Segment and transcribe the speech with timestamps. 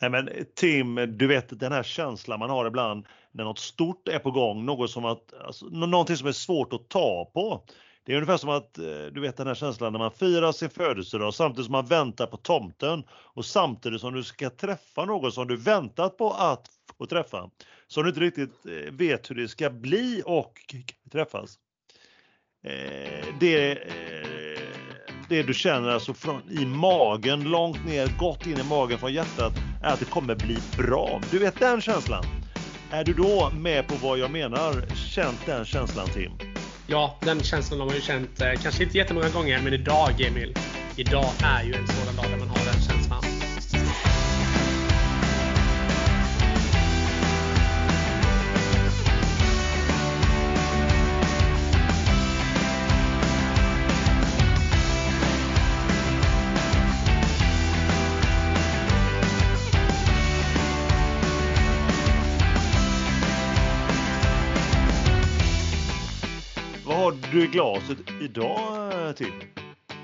[0.00, 4.18] Nej men Tim, du vet den här känslan man har ibland när något stort är
[4.18, 7.64] på gång, något som att, alltså, någonting som är svårt att ta på.
[8.04, 10.70] Det är ungefär som att, eh, du vet den här känslan när man firar sin
[10.70, 15.48] födelsedag samtidigt som man väntar på tomten och samtidigt som du ska träffa någon som
[15.48, 16.66] du väntat på att
[16.98, 17.50] få träffa.
[17.86, 20.52] Som du inte riktigt eh, vet hur det ska bli och
[21.12, 21.58] träffas.
[22.64, 23.78] Eh, det,
[25.30, 29.52] det du känner alltså från, i magen, långt ner, gott in i magen från hjärtat,
[29.82, 31.20] är att det kommer bli bra.
[31.30, 32.24] Du vet den känslan?
[32.90, 34.86] Är du då med på vad jag menar?
[34.96, 36.32] Känt den känslan Tim?
[36.86, 40.54] Ja, den känslan har man ju känt, eh, kanske inte jättemånga gånger, men idag Emil.
[40.96, 42.48] Idag är ju en sådan dag där man
[67.32, 69.32] du i glaset idag Tim?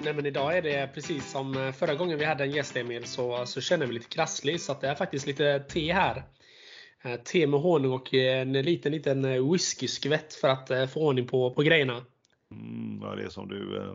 [0.03, 3.05] Nej men idag är det precis som eh, förra gången vi hade en gäst Emil
[3.05, 6.25] så, så känner vi lite krasslig så det är faktiskt lite te här.
[7.03, 11.51] Eh, te med honung och en liten liten eh, whisky-skvätt för att få ordning på,
[11.51, 12.05] på grejerna.
[12.51, 13.95] Mm, ja, det är som du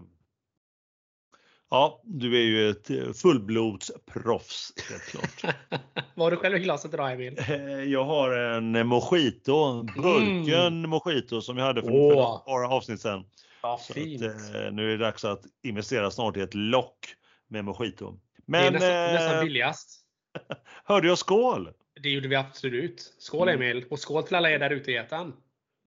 [1.73, 5.55] Ja, du är ju ett eh, fullblodsproffs helt klart.
[6.15, 7.39] Vad har du själv i glaset idag Emil?
[7.39, 10.89] Eh, jag har en mojito, burken mm.
[10.89, 12.43] mojito som jag hade för, oh.
[12.47, 13.25] några avsnitt sedan.
[13.61, 14.23] Ja, fint.
[14.23, 17.15] Att, eh, nu är det dags att investera snart i ett lock
[17.47, 18.19] med mojito.
[18.45, 20.01] Men, det är nästan, nästan billigast.
[20.85, 21.69] Hörde jag skål?
[22.01, 23.15] Det gjorde vi absolut.
[23.19, 23.61] Skål mm.
[23.61, 23.85] Emil!
[23.89, 25.33] Och skål till alla er där ute i etern.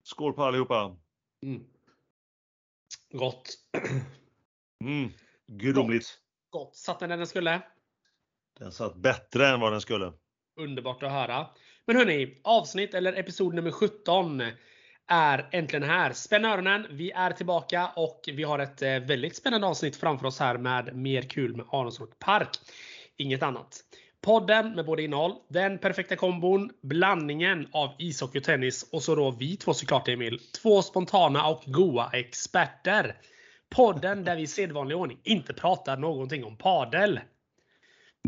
[0.02, 0.96] Skål på allihopa!
[1.42, 1.62] Mm.
[3.12, 3.54] Gott!
[4.84, 5.10] Mm.
[5.46, 6.18] Gudomligt.
[6.50, 6.64] Gott.
[6.66, 6.76] Gott.
[6.76, 7.62] Satt den där den skulle?
[8.58, 10.12] Den satt bättre än vad den skulle.
[10.60, 11.46] Underbart att höra.
[11.86, 14.42] Men hörni, avsnitt eller episod nummer 17
[15.06, 16.12] är äntligen här.
[16.12, 20.38] Spänn öronen, vi är tillbaka och vi har ett eh, väldigt spännande avsnitt framför oss
[20.38, 22.48] här med mer kul med Aronsson Park.
[23.16, 23.80] Inget annat.
[24.20, 29.30] Podden med både innehåll, den perfekta kombon, blandningen av ishockey och tennis och så då
[29.30, 30.38] vi två såklart Emil.
[30.62, 33.16] Två spontana och goa experter.
[33.70, 37.20] Podden där vi i sedvanlig ordning inte pratar någonting om padel.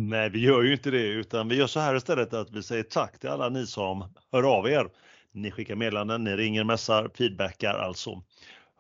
[0.01, 2.83] Nej, vi gör ju inte det utan vi gör så här istället att vi säger
[2.83, 4.89] tack till alla ni som hör av er.
[5.33, 8.23] Ni skickar meddelanden, ni ringer, mässar, feedbackar alltså.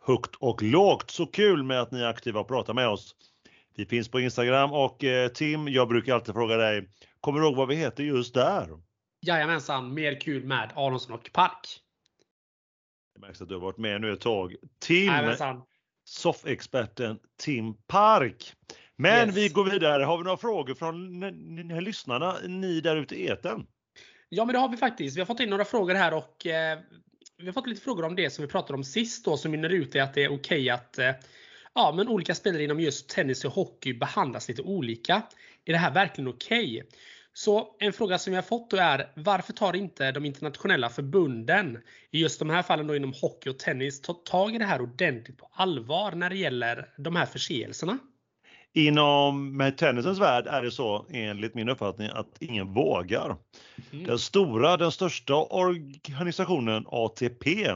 [0.06, 1.10] Högt och lågt.
[1.10, 3.14] Så kul med att ni är aktiva och pratar med oss.
[3.76, 6.88] Vi finns på Instagram och eh, Tim, jag brukar alltid fråga dig,
[7.20, 8.68] kommer du ihåg vad vi heter just där?
[9.20, 11.80] Jajamensan, mer kul med Aronsson och Park.
[13.14, 14.54] Det märks att du har varit med nu ett tag.
[14.78, 15.62] Tim, Jajamensan.
[16.06, 18.52] Soffexperten Tim Park.
[18.96, 19.36] Men yes.
[19.36, 20.04] vi går vidare.
[20.04, 21.20] Har vi några frågor från
[21.84, 23.66] lyssnarna, ni där ute i eten?
[24.28, 25.16] Ja, men det har vi faktiskt.
[25.16, 26.78] Vi har fått in några frågor här och eh,
[27.38, 29.70] vi har fått lite frågor om det som vi pratade om sist då som mynnar
[29.70, 31.12] ut i att det är okej okay att eh,
[31.74, 35.22] ja, men olika spelare inom just tennis och hockey behandlas lite olika.
[35.64, 36.82] Är det här verkligen okej?
[36.82, 36.90] Okay?
[37.38, 41.78] Så en fråga som har fått då är varför tar inte de internationella förbunden
[42.10, 44.80] i just de här fallen då inom hockey och tennis ta tag i det här
[44.80, 47.98] ordentligt på allvar när det gäller de här förseelserna?
[48.72, 53.36] Inom med tennisens värld är det så enligt min uppfattning att ingen vågar.
[53.92, 54.06] Mm.
[54.06, 57.68] Den stora, den största organisationen ATP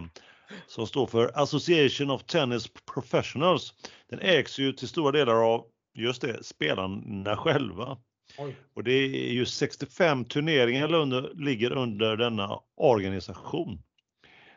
[0.66, 3.74] som står för Association of Tennis Professionals.
[4.10, 7.98] Den ägs ju till stora delar av just det, spelarna själva.
[8.38, 8.56] Oj.
[8.74, 13.82] Och det är ju 65 turneringar under, ligger under denna organisation.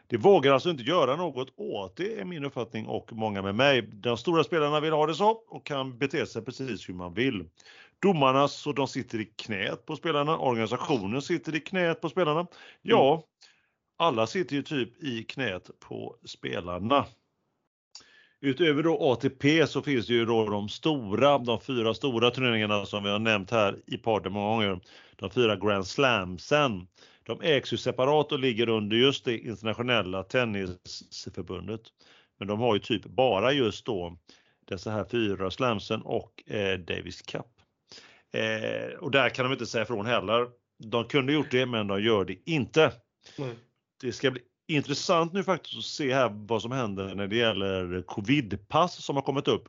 [0.08, 3.82] Det vågar alltså inte göra något åt det är min uppfattning och många med mig.
[3.82, 7.50] De stora spelarna vill ha det så och kan bete sig precis hur man vill.
[8.00, 12.48] Domarna så de sitter i knät på spelarna, organisationen sitter i knät på spelarna.
[12.82, 13.24] Ja, mm.
[13.98, 17.06] alla sitter ju typ i knät på spelarna.
[18.46, 23.04] Utöver då ATP så finns det ju då de stora, de fyra stora turneringarna som
[23.04, 24.80] vi har nämnt här i podden många gånger.
[25.16, 26.88] De fyra Grand Slamsen.
[27.24, 31.82] De ägs ju separat och ligger under just det internationella tennisförbundet.
[32.40, 34.18] Men de har ju typ bara just då
[34.68, 37.52] dessa här fyra slamsen och eh, Davis Cup.
[38.34, 40.48] Eh, och där kan de inte säga ifrån heller.
[40.84, 42.92] De kunde gjort det men de gör det inte.
[43.38, 43.56] Mm.
[44.02, 48.02] Det ska bli intressant nu faktiskt att se här vad som händer när det gäller
[48.02, 49.68] covidpass som har kommit upp.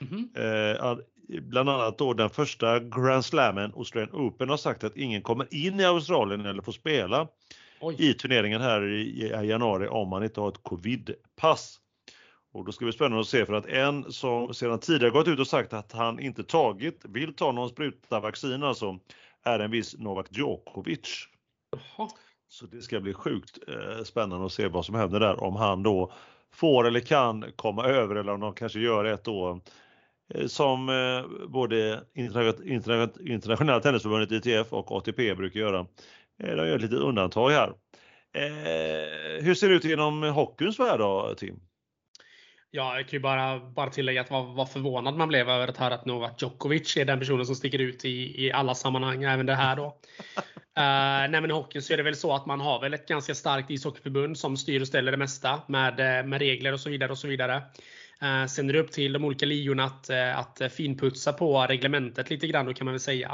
[0.00, 0.90] Mm -hmm.
[0.90, 0.98] eh,
[1.40, 5.80] bland annat då den första Grand Slammen, Australian Open, har sagt att ingen kommer in
[5.80, 7.28] i Australien eller får spela
[7.80, 7.96] Oj.
[7.98, 9.02] i turneringen här i,
[9.42, 11.80] i januari om man inte har ett covidpass.
[12.52, 15.40] Och då ska bli spännande att se för att en som sedan tidigare gått ut
[15.40, 18.98] och sagt att han inte tagit, vill ta någon spruta vaccin alltså,
[19.44, 21.28] är en viss Novak Djokovic.
[21.70, 22.08] Jaha.
[22.48, 25.82] Så det ska bli sjukt eh, spännande att se vad som händer där om han
[25.82, 26.12] då
[26.52, 29.60] får eller kan komma över eller om de kanske gör ett då
[30.34, 35.86] eh, som eh, både internationella tennisförbundet ITF och ATP brukar göra.
[36.42, 37.72] Eh, de gör ett litet undantag här.
[39.40, 41.60] Hur ser det ut inom hockeyns värld då, Tim?
[42.70, 45.76] Ja, jag kan ju bara, bara tillägga att vad, vad förvånad man blev över att
[45.76, 49.46] höra att Novak Djokovic är den personen som sticker ut i, i alla sammanhang, även
[49.46, 49.96] det här då.
[50.78, 53.08] Uh, nej men i hockeyn så är det väl så att man har väl ett
[53.08, 56.90] ganska starkt ishockeyförbund som styr och ställer det mesta med, eh, med regler och så
[56.90, 57.12] vidare.
[57.12, 57.62] och så vidare.
[58.22, 62.30] Uh, sen är det upp till de olika ligorna att, uh, att finputsa på reglementet
[62.30, 63.32] lite grann då kan man väl säga.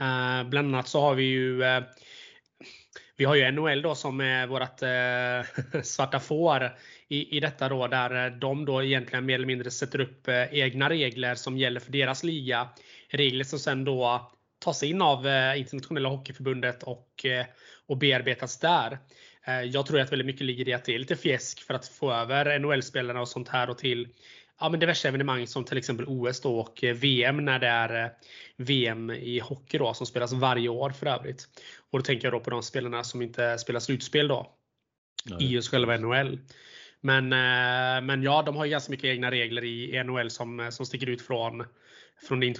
[0.00, 1.62] Uh, bland annat så har vi ju
[3.18, 6.76] vi har ju NHL då som är vårt eh, svarta får
[7.08, 10.90] i, i detta då där de då egentligen mer eller mindre sätter upp eh, egna
[10.90, 12.68] regler som gäller för deras liga.
[13.08, 17.46] Regler som sen då tas in av eh, internationella hockeyförbundet och, eh,
[17.86, 18.98] och bearbetas där.
[19.46, 21.88] Eh, jag tror att väldigt mycket ligger i att det är lite fjäsk för att
[21.88, 24.08] få över NHL-spelarna och sånt här och till
[24.60, 28.12] ja, men diverse evenemang som till exempel OS då och VM när det är
[28.56, 31.48] VM i hockey då som spelas varje år för övrigt.
[31.90, 34.54] Och då tänker jag då på de spelarna som inte spelar slutspel då.
[35.24, 35.42] Nej.
[35.42, 36.38] I just själva NHL.
[37.00, 37.28] Men,
[38.06, 41.22] men ja, de har ju ganska mycket egna regler i NHL som, som sticker ut
[41.22, 41.64] från,
[42.22, 42.54] från de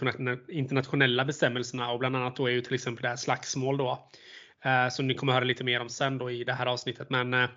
[0.49, 4.09] internationella bestämmelserna och bland annat då är ju till exempel det här slagsmål då.
[4.65, 7.11] Eh, som ni kommer höra lite mer om sen då i det här avsnittet.
[7.11, 7.49] Men eh,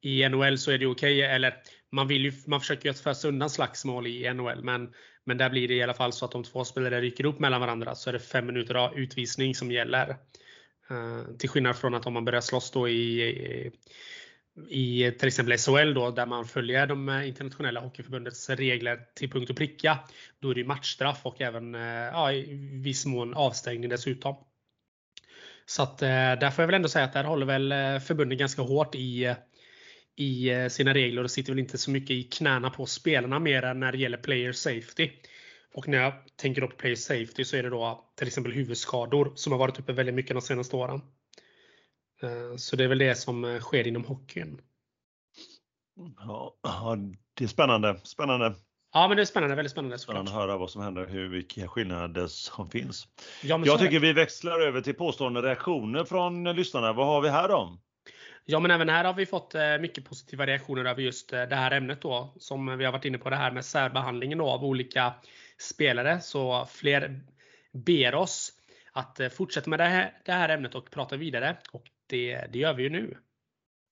[0.00, 1.54] i NHL så är det okej, okay, eller
[1.92, 4.92] man, vill ju, man försöker ju att fösa undan slagsmål i NHL, men,
[5.24, 7.60] men där blir det i alla fall så att om två spelare ryker upp mellan
[7.60, 10.08] varandra så är det fem minuter av utvisning som gäller.
[10.90, 13.70] Eh, till skillnad från att om man börjar slåss då i, i,
[14.68, 19.50] i till exempel SHL då, där man följer de eh, internationella hockeyförbundets regler till punkt
[19.50, 19.98] och pricka.
[20.40, 24.36] Då är det matchstraff och även eh, ja, i viss mån avstängning dessutom.
[25.66, 28.62] Så att eh, där får jag väl ändå säga att där håller väl förbundet ganska
[28.62, 29.34] hårt i
[30.18, 33.80] i sina regler och sitter väl inte så mycket i knäna på spelarna mer än
[33.80, 35.10] när det gäller player safety.
[35.74, 39.52] Och när jag tänker på player safety så är det då till exempel huvudskador som
[39.52, 41.00] har varit uppe väldigt mycket de senaste åren.
[42.22, 44.60] Eh, så det är väl det som eh, sker inom hockeyn.
[46.16, 46.56] Ja,
[47.34, 48.00] det är spännande.
[48.02, 48.54] Spännande.
[48.92, 49.56] Ja, men det är spännande.
[49.56, 53.08] Väldigt spännande Spännande att höra vad som händer, hur, vilka skillnader som finns.
[53.42, 56.92] Ja, jag tycker vi växlar över till påstående reaktioner från lyssnarna.
[56.92, 57.78] Vad har vi här då?
[58.44, 61.56] Ja, men även här har vi fått eh, mycket positiva reaktioner över just eh, det
[61.56, 64.64] här ämnet då, som vi har varit inne på det här med särbehandlingen då av
[64.64, 65.14] olika
[65.58, 66.20] spelare.
[66.20, 67.20] Så fler
[67.72, 68.52] ber oss
[68.92, 71.56] att eh, fortsätta med det här, det här ämnet och prata vidare.
[71.72, 73.16] Och det, det gör vi ju nu.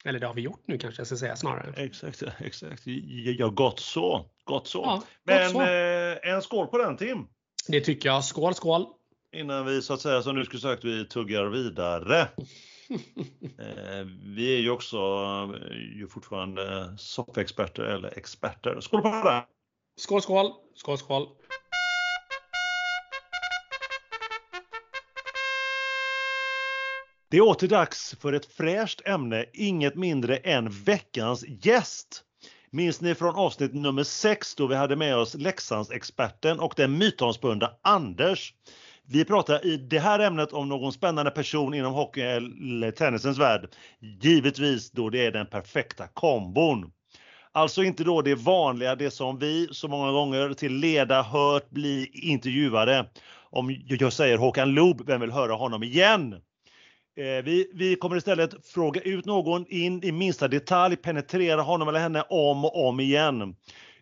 [0.05, 1.72] Eller det har vi gjort nu kanske jag ska säga snarare.
[1.76, 2.82] Exakt, exakt.
[2.87, 4.31] Ja, gott så.
[4.44, 4.78] Gott så.
[4.78, 5.62] Ja, Men gott så.
[5.62, 7.26] Eh, en skål på den Tim.
[7.69, 8.25] Det tycker jag.
[8.25, 8.87] Skål, skål!
[9.32, 12.28] Innan vi så att säga, som du skulle sagt, vi tuggar vidare.
[13.58, 18.81] Eh, vi är ju också eh, ju fortfarande soppexperter eller experter.
[18.81, 19.44] Skål på det!
[19.96, 20.52] Skål, skål!
[20.75, 21.28] Skål, skål!
[27.35, 32.23] Det är åter dags för ett fräscht ämne, inget mindre än veckans gäst.
[32.71, 37.71] Minns ni från avsnitt nummer 6 då vi hade med oss Leksandsexperten och den mytomspunna
[37.83, 38.55] Anders?
[39.07, 43.69] Vi pratar i det här ämnet om någon spännande person inom hockey eller tennisens värld.
[44.21, 46.93] Givetvis då det är den perfekta kombon.
[47.53, 52.11] Alltså inte då det vanliga, det som vi så många gånger till leda hört bli
[52.12, 53.07] intervjuade.
[53.50, 56.41] Om jag säger Håkan Loob, vem vill höra honom igen?
[57.16, 62.00] Eh, vi, vi, kommer istället fråga ut någon in i minsta detalj, penetrera honom eller
[62.00, 63.56] henne om och om igen.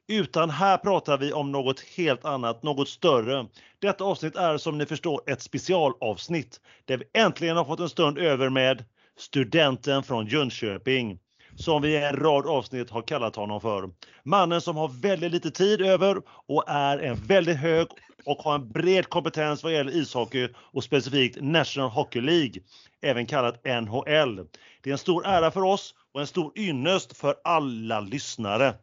[0.09, 3.47] Utan här pratar vi om något helt annat, något större.
[3.79, 8.19] Detta avsnitt är som ni förstår ett specialavsnitt där vi äntligen har fått en stund
[8.19, 8.85] över med
[9.17, 11.19] studenten från Jönköping
[11.57, 13.91] som vi i en rad avsnitt har kallat honom för.
[14.23, 17.87] Mannen som har väldigt lite tid över och är en väldigt hög
[18.25, 22.63] och har en bred kompetens vad gäller ishockey och specifikt National Hockey League,
[23.03, 24.47] även kallat NHL.
[24.83, 28.75] Det är en stor ära för oss och en stor ynnest för alla lyssnare.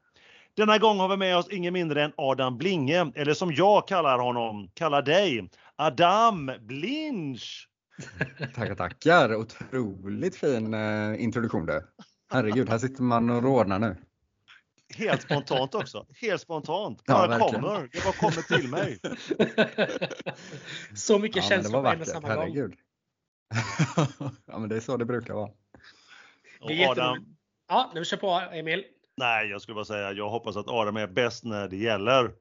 [0.57, 4.19] Denna gång har vi med oss ingen mindre än Adam Blinge, eller som jag kallar
[4.19, 7.67] honom, kallar dig, Adam Blinch.
[8.55, 9.35] Tackar, tackar.
[9.35, 11.81] Otroligt fin eh, introduktion du.
[12.29, 13.97] Herregud, här sitter man och rodnar nu.
[14.95, 16.05] Helt spontant också.
[16.21, 17.05] Helt spontant.
[17.05, 17.89] Bara Ja, kommer.
[17.91, 18.99] Det bara kommer till mig.
[20.95, 22.37] så mycket Ja, känslor på en och samma gång.
[22.37, 22.73] herregud.
[24.45, 25.49] ja, men det är så det brukar vara.
[26.61, 27.35] Och Adam.
[27.67, 28.83] Ja, nu kör på Emil.
[29.17, 32.31] nej, jag skulle bara säga, jag hoppas att Adam är bäst när det gäller.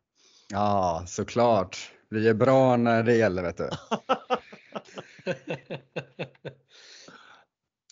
[0.49, 1.92] Ja, såklart.
[2.11, 3.71] Vi är bra när det gäller, vet du.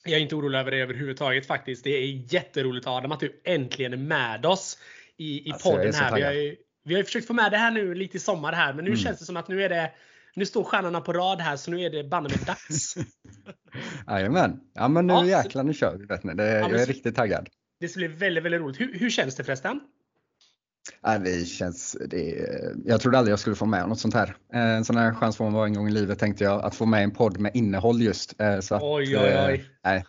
[0.07, 1.85] Jag är inte orolig över det överhuvudtaget faktiskt.
[1.85, 4.79] Det är jätteroligt Adam att du äntligen är med oss
[5.17, 6.15] i, i Alltså, podden här.
[6.17, 8.53] Vi har, ju, vi har ju försökt få med det här nu lite i sommar
[8.53, 8.99] här men nu Mm.
[9.01, 9.93] känns det som att nu är det
[10.35, 12.97] nu står stjärnorna på rad här så nu är det banne med dags.
[14.07, 14.61] Jajamän.
[14.75, 16.07] Ja men nu Ja, jäklar nu kör vi.
[16.07, 16.35] Vet ni.
[16.35, 17.49] Det, men jag är så- riktigt taggad.
[17.81, 18.81] Det ska bli väldigt, väldigt roligt.
[18.81, 19.81] Hur, hur känns det förresten?
[21.03, 22.49] Ja, det känns, det,
[22.85, 24.37] jag trodde aldrig jag skulle få med något sånt här.
[24.53, 26.65] Eh, En sån här chans får man vara en gång i livet tänkte jag.
[26.65, 28.41] Att få med en podd med innehåll just.
[28.41, 29.65] Eh, Så att, Oj, oj, eh, oj.
[29.85, 30.05] Nej.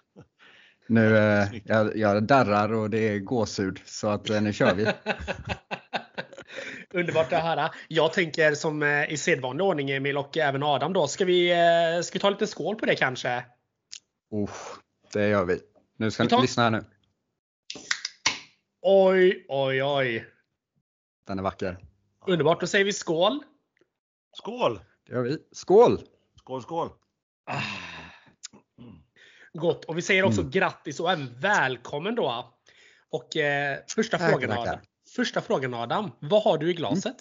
[0.88, 1.15] Nu,
[1.63, 4.88] jag, jag darrar och det är gåshud så att nu kör vi.
[6.93, 7.72] Underbart att höra.
[7.88, 11.07] Jag tänker som i sedvanlig ordning Emil och även Adam då.
[11.07, 11.53] Ska vi,
[12.03, 13.46] ska vi ta lite skål på det kanske?
[14.31, 14.50] Oh,
[15.13, 15.60] det gör vi.
[15.98, 16.84] Nu ska Vi ni lyssna här nu.
[18.81, 20.25] Oj, oj, oj.
[21.27, 21.77] Den är vacker.
[22.27, 22.60] Underbart.
[22.62, 23.43] Då säger vi skål.
[24.38, 24.79] Skål!
[25.07, 25.38] Det gör vi.
[25.51, 26.01] Skål!
[26.39, 26.89] Skål, skål!
[27.46, 27.62] Ah.
[29.53, 29.86] Gott.
[29.86, 30.51] Och vi säger också Mm.
[30.51, 32.53] grattis och även välkommen då.
[33.10, 34.51] Och eh, första, frågan.
[34.51, 34.79] Adam.
[35.15, 36.12] första frågan Adam.
[36.19, 37.15] Vad har du i glaset?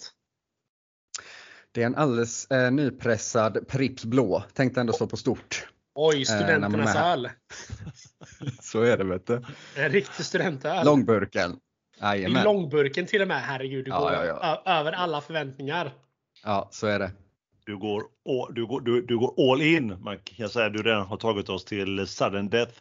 [1.71, 4.43] Det är en alldeles eh, nypressad Pripps blå.
[4.53, 5.67] Tänkte ändå stå på stort.
[5.95, 7.11] Oj, är studenternas här.
[7.13, 7.29] öl.
[8.61, 9.43] Så är det vet du.
[9.75, 10.85] En riktig studentöl.
[10.85, 11.59] Långburken.
[12.01, 12.43] Jajamän.
[12.43, 13.41] långburken till och med.
[13.41, 15.91] Herregud, du Ja, går ja, över alla förväntningar.
[16.43, 17.11] Ja, så är det.
[17.65, 20.03] Du går, all, du, går, du, du går all in.
[20.03, 22.71] Man kan säga att du redan har tagit oss till sudden death.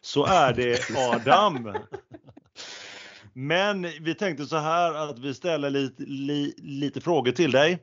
[0.00, 0.78] Så är det
[1.14, 1.74] Adam.
[3.32, 7.78] Men vi tänkte så här att vi ställer lite, li, lite frågor till dig.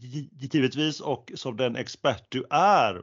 [0.00, 3.02] Gi- Givetvis och som den expert du är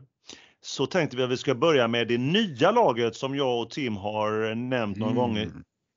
[0.62, 3.96] så tänkte vi att vi ska börja med det nya laget som jag och Tim
[3.96, 5.22] har nämnt några Mm.
[5.24, 5.52] gånger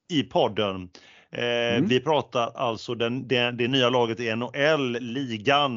[0.08, 0.88] i podden.
[1.32, 1.88] Eh, Mm.
[1.88, 5.76] Vi pratar alltså den, det, det nya laget i NHL-ligan.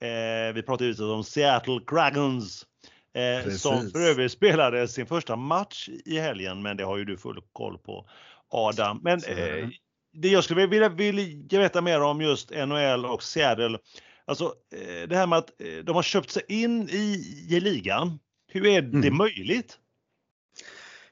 [0.00, 2.66] Eh, vi pratar givetvis om Seattle Dragons.
[3.14, 7.16] Eh, som för övrigt spelade sin första match i helgen, men det har ju du
[7.16, 8.08] full koll på
[8.50, 9.00] Adam.
[9.02, 9.58] Men det.
[9.60, 9.68] eh,
[10.12, 13.78] det jag skulle vilja, vilja veta mer om just NHL och Seattle.
[14.24, 18.18] Alltså eh, det här med att eh, de har köpt sig in i, i ligan.
[18.52, 19.16] Hur är det Mm.
[19.16, 19.78] möjligt?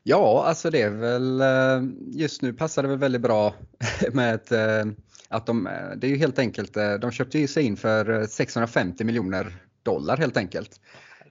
[0.02, 3.54] Ja, alltså det är väl eh, just nu passar det väl väldigt bra
[4.12, 4.84] med ett, eh,
[5.28, 9.04] att de, eh, det är ju helt enkelt, de köpte ju sig in för 650
[9.04, 10.80] miljoner dollar helt enkelt.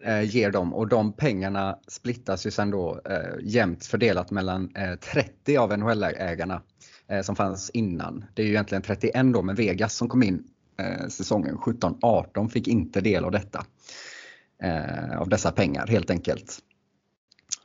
[0.01, 4.95] Eh, ger dem och de pengarna splittas ju sen då eh, jämnt fördelat mellan eh,
[4.95, 6.61] 30 av NHL-ägarna
[7.07, 8.25] eh, som fanns innan.
[8.33, 10.43] Det är ju egentligen 31 då med Vegas som kom in
[10.79, 13.65] eh, säsongen 17-18 fick inte del av detta.
[14.63, 16.59] Eh, av dessa pengar helt enkelt.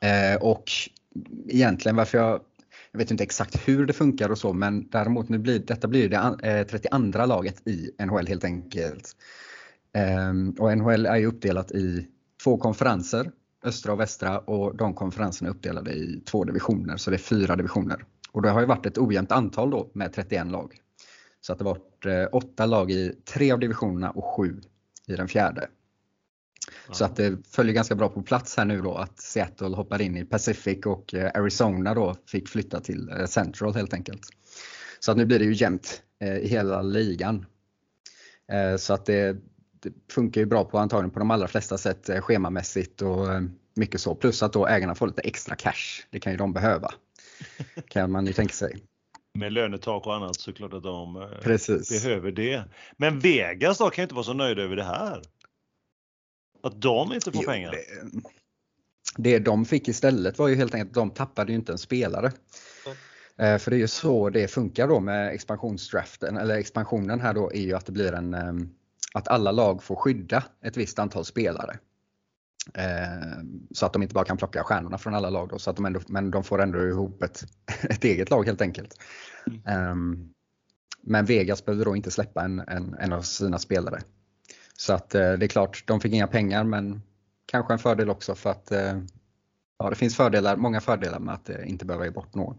[0.05, 0.71] Eh, och
[1.47, 2.41] egentligen varför jag,
[2.91, 6.09] jag vet inte exakt hur det funkar och så men däremot nu blir detta blir
[6.09, 9.15] det eh, 32 laget i NHL helt enkelt.
[9.93, 12.07] Ehm, och NHL är ju uppdelat i
[12.43, 13.31] två konferenser,
[13.63, 17.55] östra och västra och de konferenserna är uppdelade i två divisioner så det är fyra
[17.55, 18.05] divisioner.
[18.31, 20.77] Och det har ju varit ett ojämnt antal då med 31 lag.
[21.41, 24.61] Så att det har varit eh, åtta lag i tre av divisionerna och sju
[25.07, 25.67] i den fjärde.
[26.91, 30.17] Så att det följer ganska bra på plats här nu då att Seattle hoppar in
[30.17, 34.21] i Pacific och eh, Arizona då fick flytta till eh, Central helt enkelt.
[34.99, 37.45] Så att nu blir det ju jämnt eh, i hela ligan.
[38.79, 39.37] Så att det,
[39.79, 43.27] det funkar ju bra på antagligen på de allra flesta sätt schemamässigt och
[43.75, 44.15] mycket så.
[44.15, 46.05] Plus att då ägarna får lite extra cash.
[46.09, 46.89] Det kan ju de behöva.
[47.87, 48.77] Kan man ju tänka sig.
[49.33, 52.03] Med lönetak och annat så klart att de Precis.
[52.03, 52.63] behöver det.
[52.97, 55.21] Men Vegas då kan ju inte vara så nöjda över det här.
[56.65, 57.71] Att de inte får Jo, pengar.
[57.71, 57.85] Det,
[59.17, 62.31] det de fick istället var ju helt enkelt att de tappade ju inte en spelare.
[63.37, 67.51] Eh, För det är ju så det funkar då med expansionsdraften, eller expansionen här då
[67.53, 68.69] är ju att det blir en, ehm,
[69.13, 71.77] att alla lag får skydda ett visst antal spelare.
[72.73, 73.43] Eh,
[73.73, 75.85] Så att de inte bara kan plocka stjärnorna från alla lag då, så att de
[75.85, 77.43] ändå, men de får ändå ihop ett,
[77.89, 78.99] ett eget lag helt enkelt.
[79.65, 80.29] Ehm,
[81.01, 84.01] Men Vegas behövde då inte släppa en, en, en av sina spelare.
[84.77, 87.01] Så att eh, det är klart, de fick inga pengar men
[87.45, 88.97] kanske en fördel också för att eh,
[89.79, 92.57] ja, det finns fördelar, många fördelar med att eh, inte behöva ge bort någon.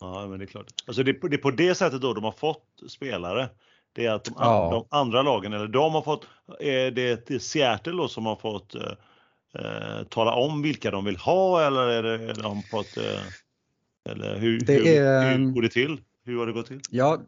[0.00, 0.66] Ja, men det är klart.
[0.86, 3.48] Alltså det, är på- det sättet då de har fått spelare.
[3.92, 4.70] Det är att de, Ja.
[4.90, 6.26] de andra lagen, eller de har fått,
[6.60, 11.88] är det Seattle då som har fått eh, tala om vilka de vill ha eller
[11.88, 16.00] är det de fått, eh, eller hur, Det hur, är, hur ehm, går det till?
[16.24, 16.80] Hur har det gått till?
[16.90, 17.18] Ja,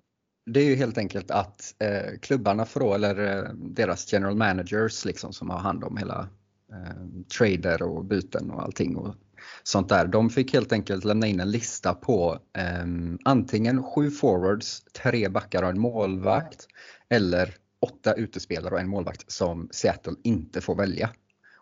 [0.47, 5.05] det är ju helt enkelt att eh, klubbarna får då, eller eh, deras general managers
[5.05, 6.29] liksom som har hand om hela
[6.73, 9.15] eh, trader och byten och allting och
[9.63, 10.07] sånt där.
[10.07, 12.87] De fick helt enkelt lämna in en lista på eh,
[13.25, 16.67] antingen sju forwards, tre backar och en målvakt
[17.09, 21.11] eller åtta utespelare och en målvakt som Seattle inte får välja.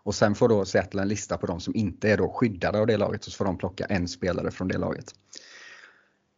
[0.03, 2.87] Och sen får då Seattle en lista på de som inte är då skyddade av
[2.87, 5.13] det laget och så får de plocka en spelare från det laget.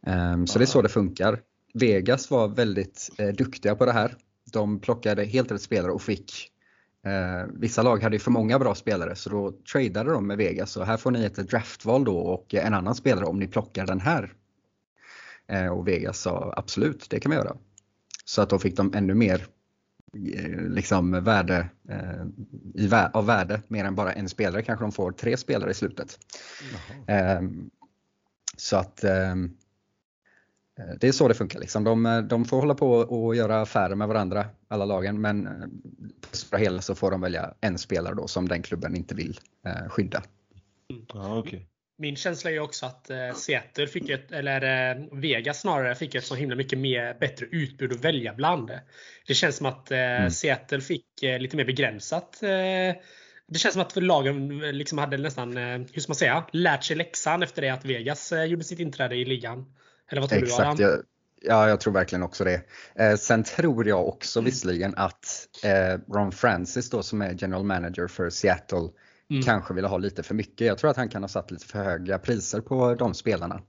[0.08, 1.40] Um, så det är så det funkar.
[1.74, 4.16] Vegas var väldigt eh, duktiga på det här.
[4.52, 6.52] De plockade helt rätt spelare och fick
[7.06, 10.78] eh, Vissa lag hade ju för många bra spelare så då tradade de med Vegas
[10.78, 14.00] och här får ni ett draftval då och en annan spelare om ni plockar den
[14.00, 14.34] här.
[15.48, 17.58] Eh, och Vegas sa absolut, det kan vi göra.
[18.26, 19.48] Så att då fick de ännu mer
[20.34, 22.26] eh, liksom värde, eh,
[22.76, 24.62] i, av värde, mer än bara en spelare.
[24.62, 26.20] Kanske de får tre spelare i slutet.
[27.08, 27.42] Eh,
[28.58, 29.36] så att Eh,
[31.00, 31.60] det är så det funkar.
[31.60, 31.84] Liksom.
[31.84, 35.54] De, eh, de, får hålla på och göra affärer med varandra, alla lagen, men eh,
[36.52, 39.40] på det hela så får de välja en spelare då som den klubben inte vill
[39.66, 40.24] eh, skydda.
[40.90, 41.06] Mm.
[41.10, 41.60] Ah, okay.
[41.98, 46.26] Min känsla är också att eh, Seattle fick ett, eller eh, Vegas snarare, fick ett
[46.26, 48.72] så himla mycket mer, bättre utbud att välja bland.
[49.28, 50.32] Det känns som att eh, mm.
[50.32, 52.38] Seattle fick lite mer begränsat
[53.48, 57.44] det känns som att lagen liksom hade nästan, hur ska man säga, lärt sig läxan
[57.44, 59.66] efter det att Vegas gjorde sitt inträde i ligan.
[60.12, 61.04] Eller vad tror Exakt, du Adam?
[61.44, 62.62] Ja, jag tror verkligen också det.
[62.96, 64.46] Eh, sen tror jag också mm.
[64.46, 68.90] visserligen att eh, Ron Francis då som är general manager för Seattle
[69.30, 69.44] mm.
[69.44, 70.68] kanske ville ha lite för mycket.
[70.68, 73.62] Jag tror att han kan ha satt lite för höga priser på de spelarna.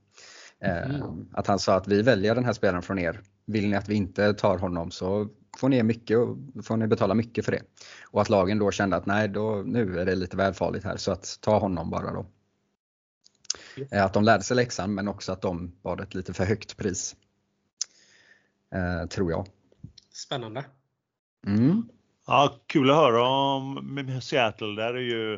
[0.64, 1.28] Eh, mm.
[1.32, 3.20] Att han sa att vi väljer den här spelaren från er.
[3.46, 7.14] Vill ni att vi inte tar honom så får ni mycket och får ni betala
[7.14, 7.62] mycket för det.
[8.10, 11.12] Och att lagen då kände att nej, då, nu är det lite välfarligt här så
[11.12, 12.26] att ta honom bara då.
[13.92, 16.76] Eh, att de lärde sig läxan men också att de bad ett lite för högt
[16.76, 17.16] pris.
[18.74, 19.46] Eh, tror jag.
[20.12, 20.64] Spännande.
[21.46, 21.88] Mm.
[22.26, 24.82] Ja, kul att höra om Seattle.
[24.82, 25.34] Där är ju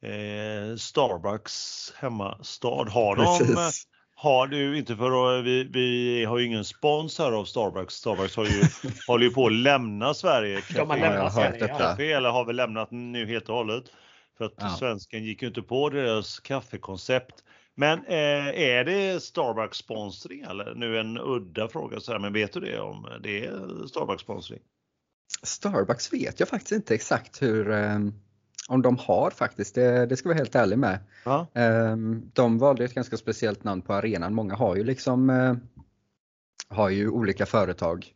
[0.00, 2.90] eh, Starbucks hemmastad.
[2.90, 3.86] Har de, Precis.
[4.14, 7.94] har du, inte för vi, vi har ju ingen spons här av Starbucks.
[7.94, 8.62] Starbucks har ju,
[9.06, 10.62] håller ju på att lämna Sverige.
[10.74, 12.16] De har lämnat Sverige.
[12.16, 13.84] Eller har väl lämnat nu helt och hållet.
[14.38, 14.76] För att ja.
[14.78, 17.44] svensken gick ju inte på deras kaffekoncept.
[17.78, 20.74] Men eh, är det Starbucks sponsring eller?
[20.74, 24.60] Nu en udda fråga så här, men vet du det om det är Starbucks sponsring?
[25.42, 27.98] Starbucks vet jag faktiskt inte exakt hur eh,
[28.68, 30.98] om de har faktiskt, det, det ska jag vara helt ärlig med.
[31.24, 31.46] Ja.
[31.54, 31.96] Eh,
[32.32, 34.34] de valde ett ganska speciellt namn på arenan.
[34.34, 35.54] Många har ju liksom eh,
[36.68, 38.06] har ju olika företag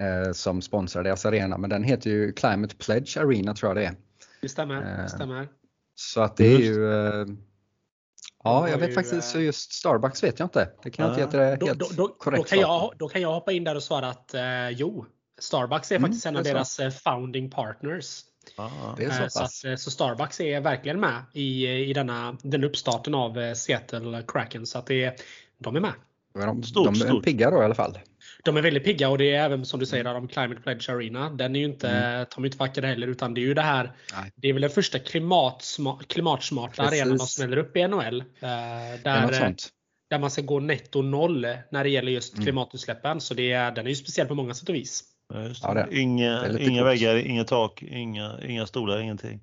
[0.00, 3.86] eh, som sponsrar deras arena, men den heter ju Climate Pledge Arena tror jag det
[3.86, 3.94] är.
[4.40, 4.74] Det stämmer.
[4.74, 5.48] Det eh, stämmer.
[5.94, 6.86] Så att det är ju
[8.46, 10.68] Ja, jag vet ju, faktiskt eh, just Starbucks vet jag inte.
[10.82, 13.22] Det kan jag inte ge ett helt då, då, korrekt då kan, jag, då kan
[13.22, 15.06] jag hoppa in där och svara att eh, jo,
[15.38, 16.82] Starbucks är mm, faktiskt en av deras så.
[16.82, 18.20] Eh, founding partners.
[18.56, 21.92] Ah, det är så, eh, så, att, eh, så, Starbucks är verkligen med i, i
[21.92, 24.66] denna, den uppstarten av Seattle Kraken.
[24.66, 25.22] Så att det,
[25.58, 25.92] de är med.
[26.34, 27.24] De, stort, de är stort.
[27.24, 27.98] pigga då i alla fall.
[28.46, 31.30] De är väldigt pigga och det är även som du säger om Climate Pledge Arena.
[31.30, 32.26] Den är ju inte, mm.
[32.34, 33.92] de är inte vacker heller utan det är ju det här.
[34.12, 34.32] Nej.
[34.36, 37.02] Det är väl den första klimatsma, klimatsmarta Precis.
[37.02, 38.20] arenan de smäller upp i NHL.
[38.20, 38.26] Eh,
[39.02, 39.56] där,
[40.10, 42.44] där man ska gå netto noll när det gäller just mm.
[42.44, 43.20] klimatutsläppen.
[43.20, 45.04] Så det är, den är ju speciell på många sätt och vis.
[45.62, 45.88] Ja, det.
[45.90, 49.40] Inga, inga väggar, inga tak, inga, inga stolar, ingenting.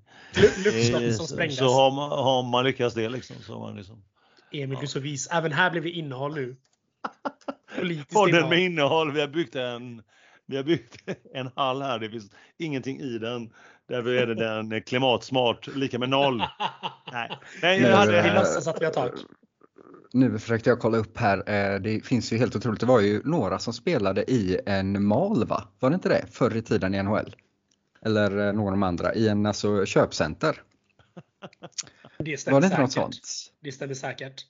[0.65, 1.57] Luftslott som sprängdes.
[1.57, 3.35] Så har man, har man lyckats det liksom.
[3.45, 4.03] Så man liksom
[4.51, 5.27] Emil, du är så vis.
[5.31, 6.55] Även här blir det innehåll nu.
[8.13, 9.12] Podden med innehåll.
[9.12, 10.01] Vi har byggt en,
[10.45, 10.97] vi har byggt
[11.33, 11.99] en hall här.
[11.99, 13.53] Det finns ingenting i den.
[13.88, 16.43] Därför är det den klimatsmart, lika med noll.
[17.12, 17.31] Nej,
[17.62, 18.21] Nej jag hade...
[18.21, 19.12] Vi låtsas att vi har tak.
[20.13, 21.38] Nu försökte jag kolla upp här.
[21.38, 22.79] Eh, det finns ju helt otroligt.
[22.79, 25.67] Det var ju några som spelade i en mal, va?
[25.79, 26.25] Var det inte det?
[26.31, 27.36] Förr i tiden i NHL.
[28.05, 29.13] Eller eh, någon av de andra.
[29.13, 30.62] I en alltså, köpcenter.
[32.17, 32.79] Det var det inte säkert.
[32.79, 33.21] något sånt?
[33.59, 34.45] Det stämmer säkert.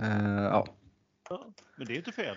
[0.00, 0.66] Uh, ja.
[1.28, 1.52] Ja.
[1.76, 2.36] Men det är inte fel.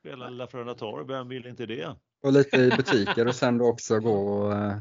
[0.00, 1.96] Spela Lilla Frölunda Torg, vem vill inte det?
[2.22, 4.78] Och lite i butiker och sen då också gå och, eh,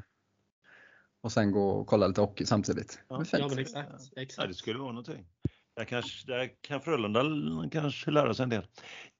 [1.22, 3.00] och sen gå och kolla lite hockey samtidigt.
[3.08, 3.90] Ja, ja men exakt.
[4.16, 4.38] exakt.
[4.38, 5.26] Ja, det skulle vara någonting.
[5.76, 7.24] Där, kanske, där kan Frölunda
[7.72, 8.68] kanske lära sig en del.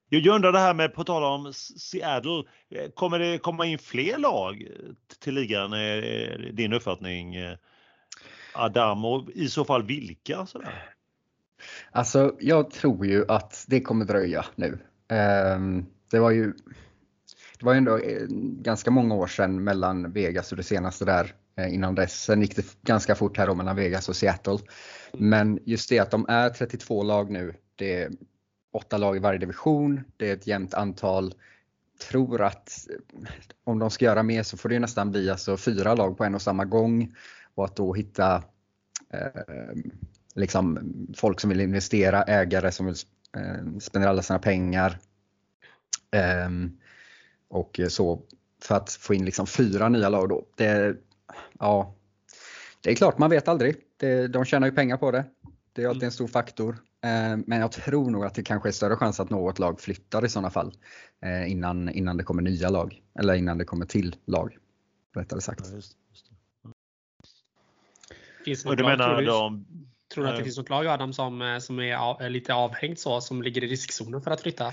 [0.10, 2.44] Jag undrar det här med, på tal om Seattle,
[2.94, 4.68] kommer det komma in fler lag
[5.20, 5.74] till ligan?
[5.74, 7.36] Är din uppfattning
[8.54, 10.46] Adam och i så fall vilka?
[10.46, 10.93] Sådär?
[11.94, 14.80] Alltså jag tror ju att det kommer dröja nu.
[15.08, 16.54] Ehm, det var ju
[17.60, 18.26] det var ju ändå eh,
[18.62, 22.24] ganska många år sedan mellan Vegas och det senaste där eh, innan dess.
[22.24, 24.58] Sen gick det ganska fort här då mellan Vegas och Seattle.
[25.14, 27.54] Men just det att de är 32 lag nu.
[27.76, 28.12] Det är
[28.74, 30.04] åtta lag i varje division.
[30.18, 31.34] Det är ett jämnt antal.
[32.10, 33.30] Tror att eh,
[33.64, 36.36] om de ska göra mer så får det nästan bli alltså fyra lag på en
[36.36, 37.16] och samma gång.
[37.56, 38.44] Och att då hitta
[39.10, 39.42] eh,
[40.36, 40.80] liksom
[41.18, 42.96] folk som vill investera, ägare som vill
[43.38, 45.00] eh, spendera alla sina pengar.
[46.12, 46.50] Eh,
[47.48, 48.22] och så
[48.62, 50.46] för att få in liksom fyra nya lag då.
[50.56, 50.98] Det,
[51.60, 51.96] ja,
[52.82, 53.76] det är klart, man vet aldrig.
[53.98, 55.26] Det, de tjänar ju pengar på det.
[55.74, 56.08] Det är alltid Mm.
[56.08, 56.78] en stor faktor.
[57.02, 60.26] Eh, Men jag tror nog att det kanske är större chans att något lag flyttar
[60.26, 60.74] i sådana fall.
[61.22, 63.02] eh, Innan, innan det kommer nya lag.
[63.20, 64.58] Eller innan det kommer till lag.
[65.16, 65.62] Rättare sagt.
[65.70, 66.70] Ja, just, just det.
[68.46, 69.66] Finns det Och du lag, menar de...
[70.14, 70.44] tror du att det Nej.
[70.44, 73.68] finns något lag Adam som, eh, som är, av, lite avhängt så, som ligger i
[73.68, 74.72] riskzonen för att flytta?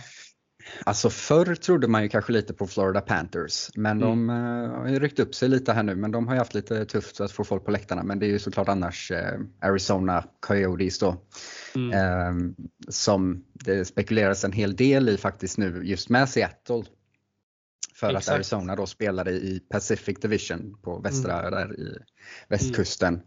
[0.84, 3.70] Alltså förr trodde man ju kanske lite på Florida Panthers.
[3.74, 4.08] Men Mm.
[4.08, 5.94] de eh, har ju ryckt upp sig lite här nu.
[5.94, 8.02] Men de har ju haft lite tufft att få folk på läktarna.
[8.02, 11.16] Men det är ju såklart annars eh, Arizona Coyotes då.
[11.74, 11.92] Mm.
[11.92, 12.54] Eh,
[12.88, 16.84] som det spekuleras en hel del i faktiskt nu just med Seattle.
[17.94, 18.28] För Exakt.
[18.28, 21.98] att Arizona då spelade i Pacific Division på västra där i
[22.48, 23.22] västkusten.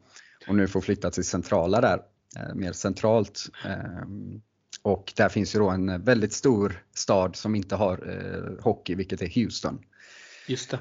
[0.48, 2.00] Och nu får flytta till centrala där,
[2.36, 3.50] eh, mer centralt.
[3.66, 4.08] Eh,
[4.82, 9.22] och där finns ju då en väldigt stor stad som inte har eh, hockey, vilket
[9.22, 9.80] är Houston.
[10.48, 10.80] Just det.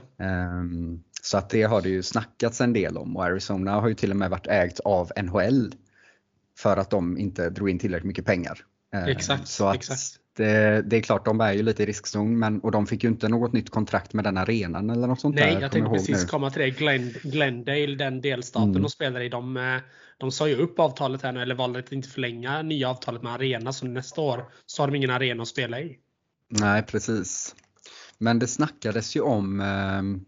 [1.22, 4.11] Så att det har det ju snackats en del om och Arizona har ju till
[4.11, 5.75] och med varit ägt av NHL
[6.59, 8.59] för att de inte drog in tillräckligt mycket pengar.
[9.07, 10.18] Exakt, Så att exakt.
[10.37, 13.11] Det, det är klart, de är ju lite i riskzon men, och de fick ju
[13.11, 15.61] inte något nytt kontrakt med den arenan eller något sånt Nej, där.
[15.61, 16.29] jag tänkte precis nu.
[16.29, 16.71] komma till det.
[16.71, 18.83] Glen, Glendale, den delstaten Mm.
[18.83, 19.77] de spelar i, de, eh,
[20.18, 23.33] de sa ju upp avtalet här nu, eller valde att inte förlänga nya avtalet med
[23.33, 23.73] arena.
[23.73, 25.99] Så nästa år så har de ingen arena att spela i.
[26.49, 27.55] Nej, precis.
[28.18, 30.25] Men det snackades ju om ehm,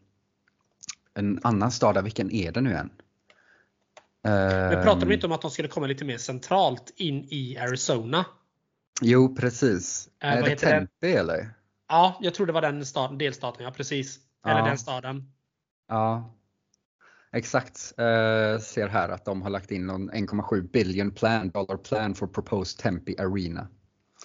[1.15, 2.03] en annan stad, där.
[2.03, 2.91] vilken är det nu än?
[4.23, 8.25] Men pratade de inte om att de skulle komma lite mer centralt in i Arizona?
[9.01, 10.09] Jo, precis.
[10.23, 10.79] Äh, är det heter den?
[10.87, 11.51] Tempe eller?
[11.89, 14.19] Ja, jag tror det var den stad, delstaten, ja precis.
[14.47, 14.67] Eller Ja.
[14.67, 15.33] den staden.
[15.89, 16.35] Ja,
[17.33, 17.95] exakt.
[17.99, 22.27] Eh, ser här att de har lagt in någon 1,7 billion plan, dollar plan for
[22.27, 23.69] proposed Tempe Arena.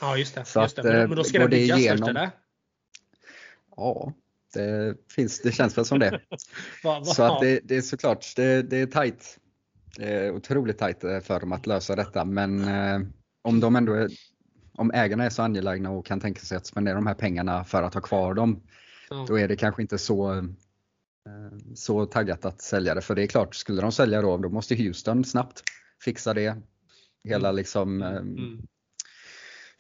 [0.02, 0.46] Ja, just det.
[0.46, 0.82] Så just det.
[0.82, 2.10] att, Men, då- eh, men då ska det det byggas först igenom?
[2.10, 2.30] eller?
[3.78, 4.14] Ja,
[4.54, 6.10] det, finns, det känns väl som det.
[6.84, 9.40] Va, va, Så att det, det är såklart, det, det är tajt.
[9.98, 12.26] Det är otroligt tajt för dem att lösa detta.
[12.26, 13.00] Men eh,
[13.42, 14.08] om de ändå
[14.80, 17.84] om ägarna är så angelägna och kan tänka sig att spendera de här pengarna för
[17.84, 18.62] att ha kvar dem,
[19.10, 19.26] ja.
[19.28, 20.44] då är det kanske inte så, eh,
[21.76, 23.02] så taggat att sälja det.
[23.02, 25.64] För det är klart, skulle de sälja då, då måste Houston snabbt
[26.04, 26.58] fixa det.
[27.24, 28.62] Hela liksom eh, Mm.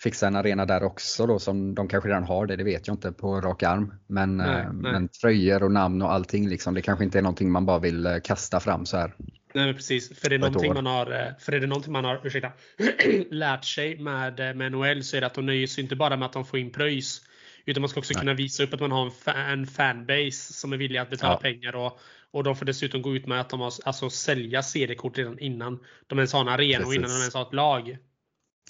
[0.03, 2.93] fixa en arena där också då som de kanske redan har det, det vet jag
[2.93, 3.93] inte på rak arm.
[4.07, 4.91] Men, Nej, eh, nej.
[4.91, 8.19] men tröjor och namn och allting liksom, det kanske inte är någonting man bara vill
[8.23, 9.15] kasta fram så här.
[9.53, 10.19] Nej men precis.
[10.19, 12.51] För är det någonting man har, eh, för är det någonting man har ursäkta,
[13.29, 16.17] lärt sig med, eh, med NHL så är det att de nöjer sig inte bara
[16.17, 17.21] med att de får in pröjs.
[17.65, 18.21] Utan man ska också Nej.
[18.21, 21.33] kunna visa upp att man har en, fa en fanbase som är villiga att betala
[21.33, 21.37] Ja.
[21.39, 21.75] pengar.
[21.75, 21.99] Och,
[22.31, 25.79] och de får dessutom gå ut med att de har, alltså sälja seriekort redan innan
[26.07, 27.17] de ens har en arena och innan Precis.
[27.17, 27.97] de ens har ett lag.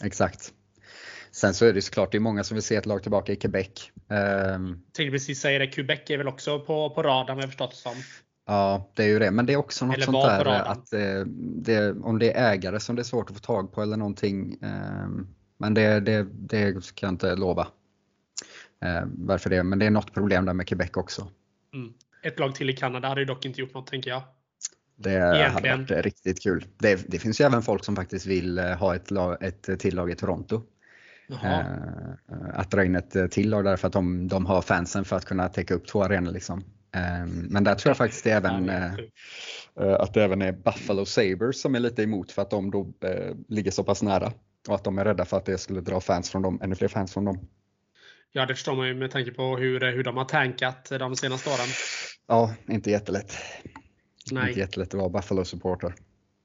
[0.04, 0.54] Exakt.
[1.32, 3.36] Sen så är det såklart, det är många som vill se ett lag tillbaka i
[3.36, 3.92] Quebec.
[4.10, 7.72] Ehm, Tänkte precis säga det, Quebec är väl också på, på radarn vad jag förstått
[7.72, 7.96] det som.
[8.50, 9.32] Ja, det är ju det.
[9.32, 10.68] Men det är också något Eller sånt där radarn.
[10.68, 13.82] att eh, det, om det är ägare som det är svårt att få tag på
[13.82, 14.58] eller någonting.
[14.62, 17.68] ehm, men det, det, det ska jag inte lova.
[18.86, 21.28] Eh, varför det, men det är något problem där med Quebec också.
[21.74, 21.94] Mm.
[22.24, 24.24] Ett lag till i Kanada hade ju dock inte gjort något tänker jag.
[24.96, 25.80] Det hade Egentligen.
[25.80, 26.66] varit eh, riktigt kul.
[26.78, 29.96] Det, det finns ju även folk som faktiskt vill eh, ha ett, lag, ett till
[29.96, 30.62] lag i Toronto.
[31.28, 31.60] Jaha.
[31.60, 35.16] Eh, att dra in ett eh, till lag därför att de, de har fansen för
[35.16, 36.32] att kunna täcka upp två arenor.
[36.32, 36.64] Liksom.
[36.96, 38.94] Eh, men där tror jag faktiskt även, eh,
[39.80, 42.94] eh, att det även är Buffalo Sabres som är lite emot för att de då
[43.04, 44.32] eh, ligger så pass nära.
[44.68, 46.88] Och att de är rädda för att det skulle dra fans från dem, ännu fler
[46.88, 47.48] fans från dem.
[48.32, 51.50] Ja, det förstår man ju med tanke på hur, hur de har tankat de senaste
[51.50, 51.68] åren.
[52.28, 53.38] Ja, inte jättelätt.
[54.32, 54.48] Nej.
[54.48, 55.94] Inte jättelätt att vara Buffalo-supporter.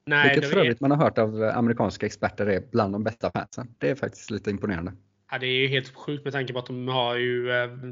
[0.05, 3.75] Nej, Vilket för övrigt man har hört av amerikanska experter är bland de bästa fansen.
[3.77, 4.93] Det är faktiskt lite imponerande.
[5.31, 7.49] ja, det är ju helt sjukt med tanke på att de har ju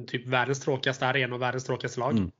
[0.07, 2.11] typ världens tråkigaste arena och världens tråkigaste lag.
[2.11, 2.31] Mm.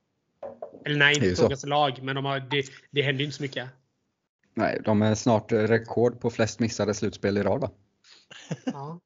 [0.84, 1.42] Eller nej, inte ju så.
[1.42, 3.68] tråkigaste lag, men de har, det, det händer ju inte så mycket.
[4.54, 7.70] Nej, de är snart eh, rekord på flest missade slutspel i rad va?
[8.64, 9.00] Ja,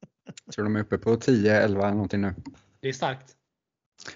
[0.45, 2.35] Jag tror de är uppe på 10, 11 eller någonting nu.
[2.79, 3.35] det är starkt.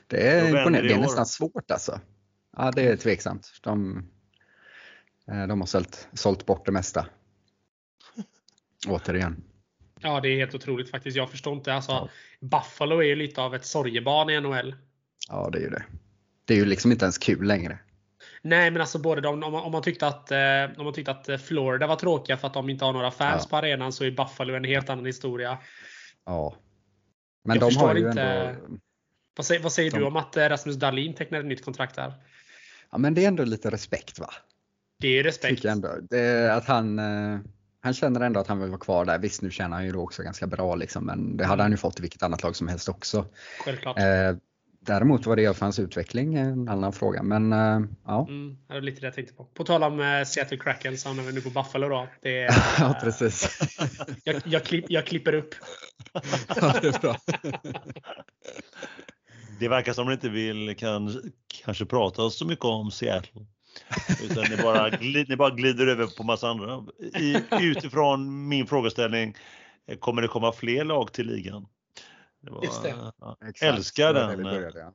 [0.08, 0.82] Det är imponerande.
[0.82, 2.00] det Det är nästan svårt alltså.
[2.58, 3.52] Ja, det är tveksamt.
[3.62, 3.98] De,
[5.28, 7.08] eh, de har sålt, sålt bort det mesta.
[8.88, 9.44] Återigen.
[10.00, 11.18] Ja, det är helt otroligt faktiskt.
[11.18, 11.74] Jag förstår inte.
[11.74, 12.10] Alltså, Ja.
[12.40, 14.76] Buffalo är ju lite av ett sorgebarn i NHL.
[15.30, 15.84] Ja, det är ju det.
[16.46, 17.80] Det är ju liksom inte ens kul längre.
[18.42, 20.38] Nej, men alltså både de, om, man, om, man tyckte att, eh,
[20.78, 23.42] om man tyckte att eh, Florida var tråkiga för att de inte har några fans
[23.46, 23.50] Ja.
[23.50, 25.58] på arenan så är Buffalo en helt annan historia.
[26.26, 26.56] Ja.
[27.46, 28.78] Men Jag de förstår har ju inte- ändå...
[29.38, 31.96] Vad säger, vad säger De- du om att eh, Rasmus Dahlin tecknar ett nytt kontrakt
[31.96, 32.14] där?
[32.92, 34.30] Ja, men det är ändå lite respekt va?
[35.00, 35.66] Det är respekt.
[35.66, 35.90] Ändå.
[36.10, 37.00] Det att han,
[37.82, 39.20] han känner ändå att han vill vara kvar där.
[39.20, 41.78] Visst, nu tjänar han ju då också ganska bra liksom, men det hade han ju
[41.78, 43.26] fått i vilket annat lag som helst också.
[43.66, 43.98] Självklart.
[44.00, 44.36] Eh,
[44.86, 47.24] Däremot var det för hans utveckling en annan fråga.
[47.24, 48.28] Men uh, ja.
[48.30, 49.46] Mm, det var lite det jag tänkte på.
[49.46, 52.08] På tal om uh, Seattle Kraken så hamnar vi nu på Buffalo då.
[52.22, 53.60] Det är, uh, ja, precis.
[54.24, 55.56] jag, jag, klipp, jag klipper upp.
[56.56, 57.18] ja, det är bra.
[59.60, 61.22] det verkar som att ni inte vill kan,
[61.64, 63.42] kanske prata så mycket om Seattle.
[64.24, 66.84] Utan ni bara, glid, ni bara glider över på massa andra.
[67.20, 69.36] I, utifrån min frågeställning,
[70.00, 71.66] kommer det komma fler lag till ligan?
[72.44, 72.96] Det var, Just det.
[73.20, 74.44] Ja, älskar den.
[74.44, 74.94] Började, ja.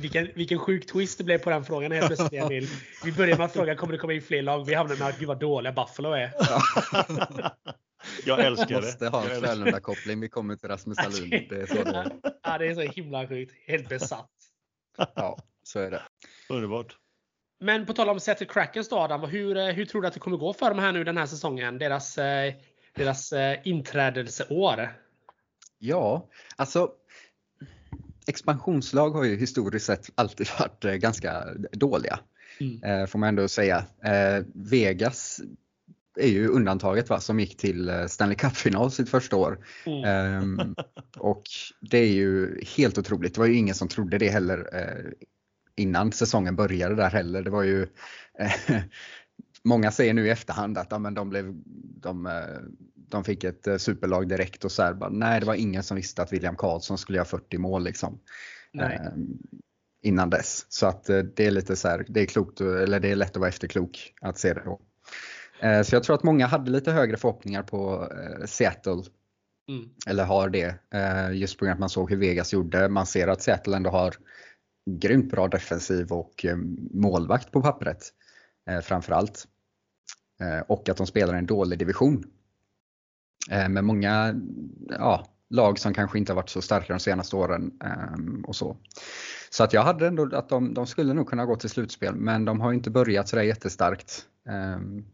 [0.00, 2.70] Vilken, vilken sjuk twist det blev på den frågan helt plötsligt.
[3.04, 4.66] Vi börjar med att fråga kommer det komma in fler lag?
[4.66, 6.32] Vi hamnar med att gud vad dåliga Buffalo är.
[8.26, 8.86] Jag älskar det.
[8.86, 10.20] Måste ha en Frölunda-koppling.
[10.20, 11.46] Vi kommer till Rasmus Dahlin.
[11.48, 12.12] Det är så det är.
[12.42, 13.54] Ja, det är så himla sjukt.
[13.66, 14.30] Helt besatt.
[15.14, 16.02] Ja, så är det.
[16.48, 16.96] Underbart.
[17.60, 20.36] Men på tal om Seattle Krakens då Adam, hur, hur tror du att det kommer
[20.36, 21.78] gå för dem här nu den här säsongen?
[21.78, 22.54] Deras, eh,
[22.94, 25.01] deras eh, inträdelseår?
[25.84, 26.90] Ja, alltså
[28.26, 32.18] expansionslag har ju historiskt sett alltid varit eh, ganska dåliga.
[32.60, 33.06] Mm.
[33.06, 33.84] Får man ändå säga.
[34.54, 35.40] Vegas
[36.20, 39.64] är ju undantaget va, som gick till Stanley Cup-final sitt första år.
[39.86, 40.04] Mm.
[40.04, 40.74] Ehm,
[41.16, 41.42] och
[41.80, 43.34] det är ju helt otroligt.
[43.34, 44.66] Det var ju ingen som trodde det heller
[45.76, 47.42] innan säsongen började där heller.
[47.42, 47.86] Det var ju
[49.64, 51.54] Många säger nu i efterhand att ja, men de, blev,
[52.00, 52.42] de,
[53.12, 55.96] de fick ett eh, superlag direkt och så här, bara, nej det var ingen som
[55.96, 58.20] visste att William Karlsson skulle göra 40 mål liksom.
[58.80, 59.12] Eh,
[60.02, 60.66] innan dess.
[60.68, 63.30] Så att eh, det är lite så här, det är klokt, eller det är lätt
[63.30, 64.80] att vara efterklok att se det då.
[65.62, 69.02] Eh, så jag tror att många hade lite högre förhoppningar på eh, Seattle.
[69.68, 69.90] Mm.
[70.06, 70.74] Eller har det.
[70.94, 72.88] Eh, just på grund av att man såg hur Vegas gjorde.
[72.88, 74.14] Man ser att Seattle ändå har
[74.90, 76.46] grymt bra defensiv och
[76.92, 78.08] målvakt på pappret.
[78.82, 79.48] Framförallt.
[80.66, 82.24] Och att de spelar en dålig division.
[83.50, 84.34] Eh, med många
[84.88, 87.72] ja, lag som kanske inte har varit så starka de senaste åren.
[87.84, 88.76] Ehm, och så.
[89.50, 92.44] så att jag hade ändå att de, de skulle nog kunna gå till slutspel men
[92.44, 94.26] de har inte börjat sådär jättestarkt.
[94.48, 95.04] Ehm,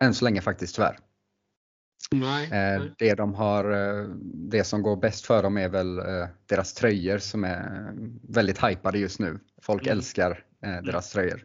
[0.00, 0.98] än så länge faktiskt tyvärr.
[2.10, 2.94] Nej, eh, nej.
[2.98, 6.00] Det, de har, eh, det som går bäst för dem är väl
[6.46, 7.92] deras tröjor som är
[8.28, 9.38] väldigt hypade just nu.
[9.62, 9.98] Folk mm.
[9.98, 10.44] älskar
[10.82, 11.44] deras tröjor.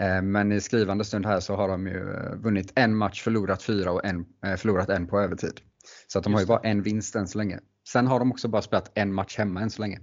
[0.00, 3.62] Eh, men i skrivande stund här så har de ju eh, vunnit en match, förlorat
[3.62, 5.60] fyra och en, eh, förlorat en på övertid.
[6.06, 7.60] Så att de har ju bara en vinst än så länge.
[7.88, 10.00] Sen har de också bara spelat en match hemma än så länge.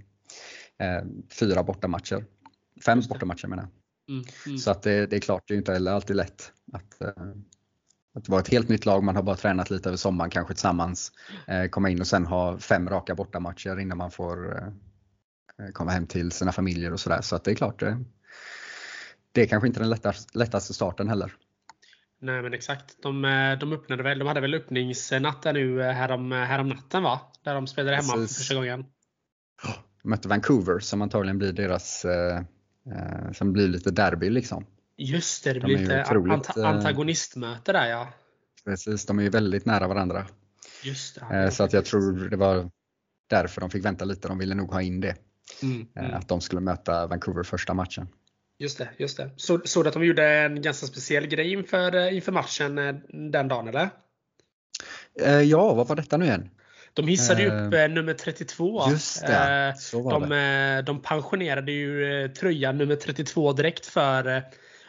[1.40, 2.24] Fyra bortamatcher.
[2.84, 4.14] Fem bortamatcher menar jag.
[4.14, 4.58] Mm, mm.
[4.58, 7.02] Så att det, det, är klart, det är inte heller alltid lätt att,
[8.14, 9.04] att vara ett helt nytt lag.
[9.04, 11.12] Man har bara tränat lite över sommaren kanske tillsammans.
[11.70, 14.72] Komma in och sen ha fem raka bortamatcher innan man får
[15.72, 17.20] komma hem till sina familjer och sådär.
[17.20, 18.04] Så att det är klart, det
[19.40, 21.32] är kanske inte den lättaste, lättaste starten heller.
[22.20, 23.02] Nej men exakt.
[23.02, 27.02] De, eh, de öppnade väl, de hade väl öppningsnatt nu eh, härom, eh, härom natten
[27.02, 27.20] va?
[27.44, 28.36] Där de spelade hemma Precis.
[28.36, 28.84] för första gången.
[30.02, 32.42] De mötte Vancouver som antagligen blir deras, eh,
[33.32, 34.66] som blir lite derby liksom.
[34.96, 38.08] Just det, det de blir lite otroligt, antagonistmöte där ja.
[38.64, 40.26] Precis, de är ju väldigt nära varandra.
[40.82, 42.70] Just det, så att jag tror det var
[43.26, 44.28] därför de fick vänta lite.
[44.28, 45.16] De ville nog ha in det.
[45.62, 46.14] Mm, mm.
[46.14, 48.08] Att de skulle möta Vancouver första matchen.
[48.62, 49.30] Just det, just det.
[49.36, 52.94] Så, såg du att de gjorde en ganska speciell grej inför, eh, inför matchen eh,
[53.32, 53.88] den dagen eller?
[55.20, 56.50] Eh, ja, vad var detta nu igen?
[56.92, 58.90] De hissade uh, upp nummer 32.
[58.90, 60.82] Just det, så var de, det.
[60.82, 64.42] de pensionerade ju tröjan nummer 32 direkt för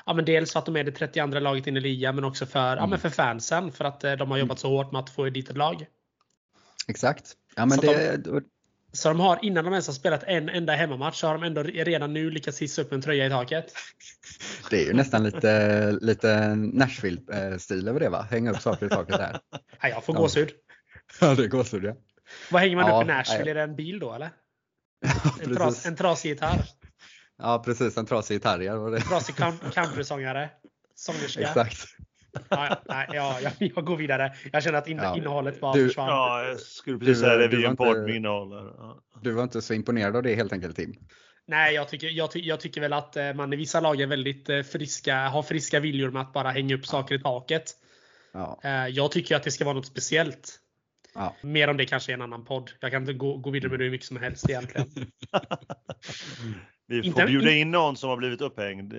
[0.05, 2.45] ja, men dels för att de är det 32 laget in i ligan men också
[2.45, 2.77] för, mm.
[2.77, 3.71] ja, men för fansen.
[3.71, 5.86] För att de har jobbat så hårt med att få dit ett lag.
[6.88, 7.33] Exakt.
[7.55, 8.43] Ja, men det, de,
[8.93, 11.63] så de har, innan de ens har spelat en enda hemmamatch, så har de ändå
[11.63, 13.73] redan nu lyckats hissa upp en tröja i taket.
[14.69, 18.27] Det är ju nästan lite, lite Nashville-stil över det va?
[18.32, 19.39] Hänga upp saker i taket där.
[19.82, 20.49] Ja, jag får gåshud.
[21.21, 21.95] Ja, det är gåshud ja.
[22.51, 23.51] Vad hänger man ja, upp i Nashville?
[23.51, 24.29] Är det en bil då eller?
[25.01, 26.65] Ja, en, tras, en trasig gitarr?
[27.38, 28.60] Ja precis, en trasig gitarr.
[28.62, 29.36] Ja, En trasig
[29.73, 30.49] countrysångare.
[30.95, 31.41] Sångerska.
[31.41, 31.88] Exakt
[32.49, 34.33] ja, nej, ja, jag, jag går vidare.
[34.51, 35.17] Jag känner att in, ja.
[35.17, 36.07] innehållet bara du, försvann.
[36.07, 37.47] Ja, jag skulle precis säga det.
[37.47, 38.73] Vi är en podd med innehåll.
[38.77, 39.03] Ja.
[39.21, 40.95] Du var inte så imponerad av det helt enkelt Tim?
[41.45, 44.49] Nej, jag tycker, jag, jag, tycker väl att eh, man i vissa lag är väldigt
[44.49, 47.71] eh, friska, har friska viljor med att bara hänga upp saker i taket.
[48.33, 48.59] Ja.
[48.63, 50.59] Eh, jag tycker att det ska vara något speciellt.
[51.13, 51.36] Ja.
[51.41, 52.71] Mer om det kanske i en annan podd.
[52.80, 54.88] Jag kan inte gå, gå vidare med det hur mycket som helst egentligen.
[56.88, 58.93] Vi får inte, bjuda in någon som har blivit upphängd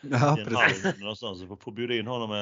[0.00, 1.42] ja, i en någonstans.
[1.42, 2.32] Vi får bjuda in honom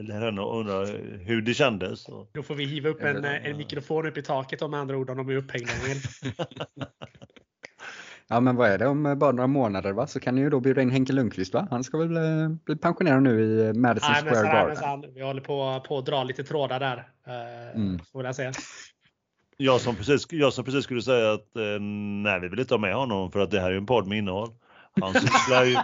[0.00, 0.84] eller henne och undra
[1.24, 2.06] hur det kändes.
[2.32, 5.16] Då får vi hiva upp en, en mikrofon upp i taket om andra ord om
[5.16, 5.72] de är upphängda.
[8.30, 10.06] ja men vad är det om bara några månader va?
[10.06, 11.66] Så kan ni ju då bjuda in Henke Lundqvist va?
[11.70, 15.14] Han ska väl bli, bli pensionerad nu i Madison Nej, Square Garden.
[15.14, 17.08] Vi håller på, på att dra lite trådar där.
[17.26, 17.98] Eh, mm.
[18.12, 18.52] Får jag säga.
[19.56, 21.80] Jag som precis, jag som precis skulle säga att eh,
[22.22, 24.18] nej, vi vill inte ha med honom för att det här är en podd med
[24.18, 24.50] innehåll.
[25.00, 25.78] Han sysslar ju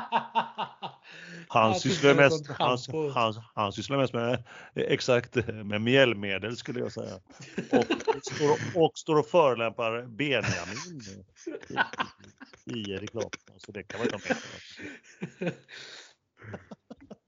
[1.48, 2.78] han sysslar, mest, han,
[3.14, 7.14] han, han sysslar mest med exakt med mjällmedel skulle jag säga.
[7.72, 7.84] Och
[8.22, 11.02] står och, står och förolämpar Benjamin
[12.66, 13.08] i, i, i.
[13.56, 14.36] Så det kan man inte ha
[15.38, 15.52] med.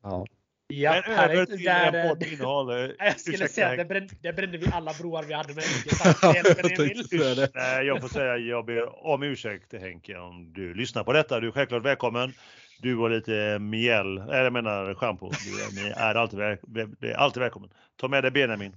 [0.02, 0.26] Ja.
[0.70, 2.94] Ja, Men över till där, innehåll.
[2.98, 3.88] Jag skulle säga att
[4.22, 5.64] det brände, vi alla broar vi hade med
[7.54, 11.40] Nej, jag får säga jag ber om ursäkt Henke om du lyssnar på detta.
[11.40, 12.32] Du är självklart välkommen.
[12.80, 15.30] Du och lite mjäll, eller jag menar schampo.
[15.30, 17.70] Du är, är alltid, är alltid välkommen.
[17.96, 18.76] Ta med dig Benjamin.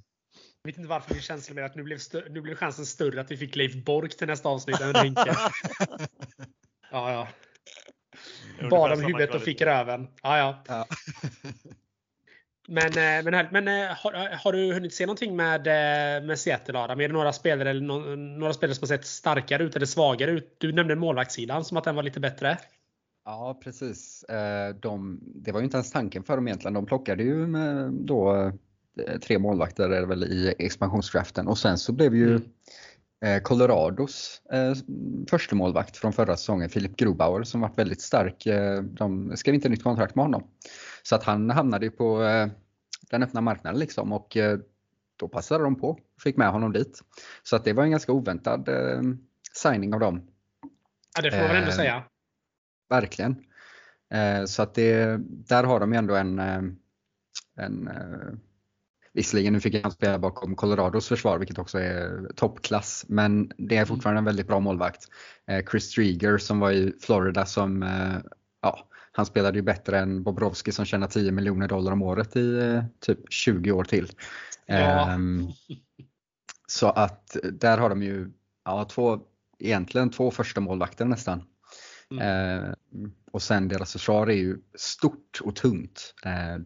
[0.64, 2.00] Jag vet inte varför min känsla med att nu blev,
[2.30, 5.22] nu blev chansen större att vi fick Leif Bork till nästa avsnitt än Henke.
[6.92, 7.28] ja, ja.
[8.70, 10.08] Bad om huvudet och fick röven.
[10.24, 10.64] Ja, ja.
[10.68, 10.86] ja.
[12.68, 16.80] Men, eh, men, men eh, har, har, du hunnit se någonting med, eh, med Seattle
[16.80, 17.00] Adam?
[17.00, 20.32] Är det några spelare, eller no, några spelare som har sett starkare ut eller svagare
[20.32, 20.56] ut?
[20.58, 22.58] Du nämnde målvaktssidan som att den var lite bättre.
[23.26, 24.26] Ja precis.
[24.80, 26.74] De, det var ju inte ens tanken för dem egentligen.
[26.74, 28.52] De plockade ju med då
[29.24, 32.40] tre målvakter är väl i expansionsdraften och sen så blev ju
[33.26, 33.44] mm.
[33.44, 34.74] Colorados eh,
[35.30, 38.48] första målvakt från förra säsongen, Filip Grubauer, som varit väldigt stark.
[38.82, 40.44] De skrev inte nytt kontrakt med honom.
[41.04, 42.48] Så att han hamnade ju på eh,
[43.10, 44.60] den öppna marknaden liksom och eh,
[45.16, 47.02] då passade de på och fick med honom dit.
[47.44, 49.02] Så att det var en ganska oväntad eh,
[49.54, 50.28] signing av dem.
[51.16, 52.04] Ja, det får man väl ändå säga.
[52.90, 53.44] Verkligen.
[54.46, 56.40] Så att det, där har de ju ändå en,
[57.58, 57.90] en
[59.14, 63.86] Visserligen nu fick han spela bakom Colorados försvar vilket också är toppklass men det är
[63.86, 65.08] fortfarande en väldigt bra målvakt.
[65.72, 67.84] Chris Strieger som var i Florida som
[69.12, 72.84] han spelade ju bättre än Bobrovski som tjänar 10 miljoner dollar om året i eh,
[73.00, 74.12] typ 20 år till.
[74.66, 75.16] Ja.
[75.16, 75.52] Um,
[76.68, 78.32] så att där har de ju
[78.66, 79.20] ja, två,
[79.60, 81.44] egentligen två första målvakter nästan.
[82.12, 82.60] Mm.
[82.60, 82.74] Uh,
[83.32, 86.14] och sen deras försvar är ju stort och tungt.
[86.26, 86.64] Uh,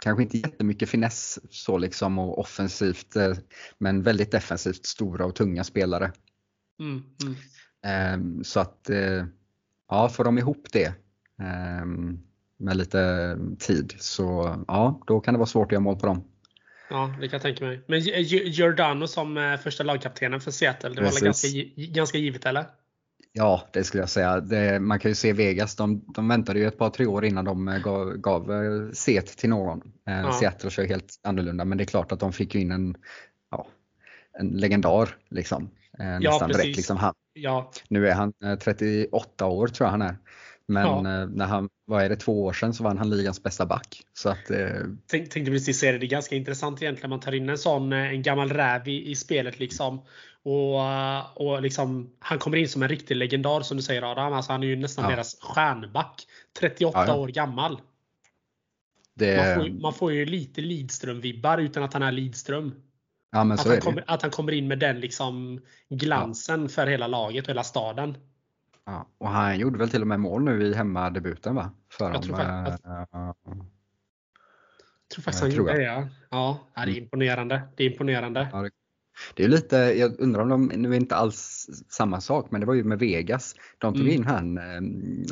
[0.00, 3.34] kanske inte jättemycket finess så liksom och offensivt uh,
[3.78, 6.12] men väldigt defensivt stora och tunga spelare.
[6.80, 7.02] Mm.
[7.84, 8.44] Mm.
[8.44, 8.90] så att
[9.88, 11.03] ja, får de ihop det Ehm,
[12.58, 13.94] med lite tid.
[13.98, 16.24] Så ja, då kan det vara svårt att göra mål på dem.
[16.90, 17.80] Ja, det kan jag tänka mig.
[17.86, 22.66] Men Giordano som eh, första lagkaptenen för Seattle, det var väl ganska, ganska givet eller?
[23.32, 24.40] Ja, det skulle jag säga.
[24.40, 27.44] Det, man kan ju se Vegas, de, de väntade ju ett par tre år innan
[27.44, 29.82] de eh, gav, gav eh, set till någon.
[30.04, 30.32] Ja.
[30.32, 32.96] Seattle kör helt annorlunda, men det är klart att de fick ju in en,
[33.50, 33.66] ja,
[34.38, 35.70] en legendar liksom.
[35.98, 36.76] Nästan ja, direkt.
[36.76, 37.14] Liksom han.
[37.32, 37.70] Ja.
[37.88, 40.16] Nu är han 38 år tror jag han är.
[40.68, 41.20] Men ja.
[41.20, 44.02] Eh, när han, vad är det, två år sedan så vann han ligans bästa back.
[44.12, 44.68] Så att, eh...
[45.06, 47.10] Tänk, tänkte precis säga det, det är ganska intressant egentligen.
[47.10, 50.02] Man tar in en sån, eh, en gammal räv i, i spelet liksom.
[50.42, 54.32] Och, eh, och liksom, han kommer in som en riktig legendar som du säger Adam.
[54.32, 55.10] Alltså, han är ju nästan ja.
[55.10, 56.26] deras stjärnback.
[56.60, 57.80] 38 ja, år gammal.
[59.14, 59.36] Det...
[59.36, 62.74] Man, får, man, får, ju lite Lidström-vibbar utan att han är Lidström.
[63.32, 67.44] Ja, att, han kommer, att han kommer in med den liksom glansen för hela laget
[67.44, 68.16] och hela staden.
[68.86, 71.70] Ja, och han gjorde väl till och med mål nu i hemmadebuten va?
[71.90, 73.34] För jag tror, faktiskt, äh, jag
[75.14, 76.08] tror faktiskt han gjorde det ja.
[76.30, 77.02] Ja, det är mm.
[77.02, 77.62] imponerande.
[77.76, 78.48] Det är imponerande.
[78.52, 78.70] Ja, det,
[79.34, 82.66] det är lite, jag undrar om de, nu är inte alls samma sak, men det
[82.66, 83.54] var ju med Vegas.
[83.78, 84.14] De tog mm.
[84.14, 84.58] in han,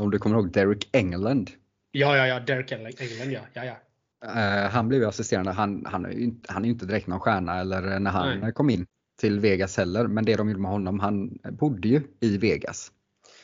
[0.01, 1.51] om du kommer ihåg Derek England.
[1.91, 2.95] Ja, ja, ja, Derek England
[3.33, 3.41] ja.
[3.53, 3.77] ja, ja.
[4.25, 7.21] Uh, han blev ju assisterande, han, han, är ju, han är ju inte direkt någon
[7.21, 8.53] stjärna eller när han Nej.
[8.53, 8.87] kom in
[9.21, 10.07] till Vegas heller.
[10.07, 12.93] Men det de gjorde med honom, han bodde ju i Vegas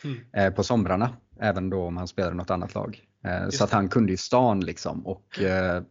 [0.04, 0.18] mm.
[0.32, 1.16] Eh, på somrarna.
[1.40, 3.00] Även då om han spelade något annat lag.
[3.24, 5.82] Eh, så att han kunde ju stan liksom och eh,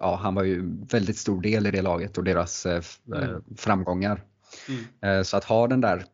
[0.00, 2.84] ja, han var ju väldigt stor del i det laget och deras mm.
[3.56, 4.24] framgångar.
[5.00, 5.24] Mm.
[5.24, 6.04] Så att ha den där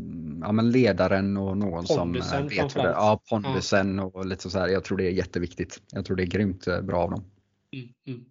[0.00, 4.04] mm, ja, men ledaren och någon pondusen, som vet hur det Ja, pondusen ja.
[4.04, 4.68] och lite så här.
[4.68, 5.82] Jag tror det är jätteviktigt.
[5.92, 7.24] Jag tror det är grymt bra av dem.
[7.72, 8.24] Mm, mm.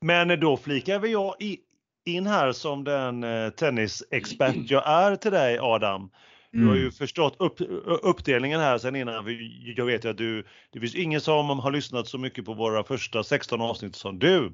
[0.00, 1.34] Men då flikar vi jag
[2.04, 6.10] in här som den tennisexpert jag är till dig Adam.
[6.54, 6.92] Du har ju mm.
[6.92, 7.60] förstått upp,
[8.02, 9.24] uppdelningen här sen innan.
[9.76, 12.84] Jag vet ju att du, det finns ingen som har lyssnat så mycket på våra
[12.84, 14.50] första 16 avsnitt som du.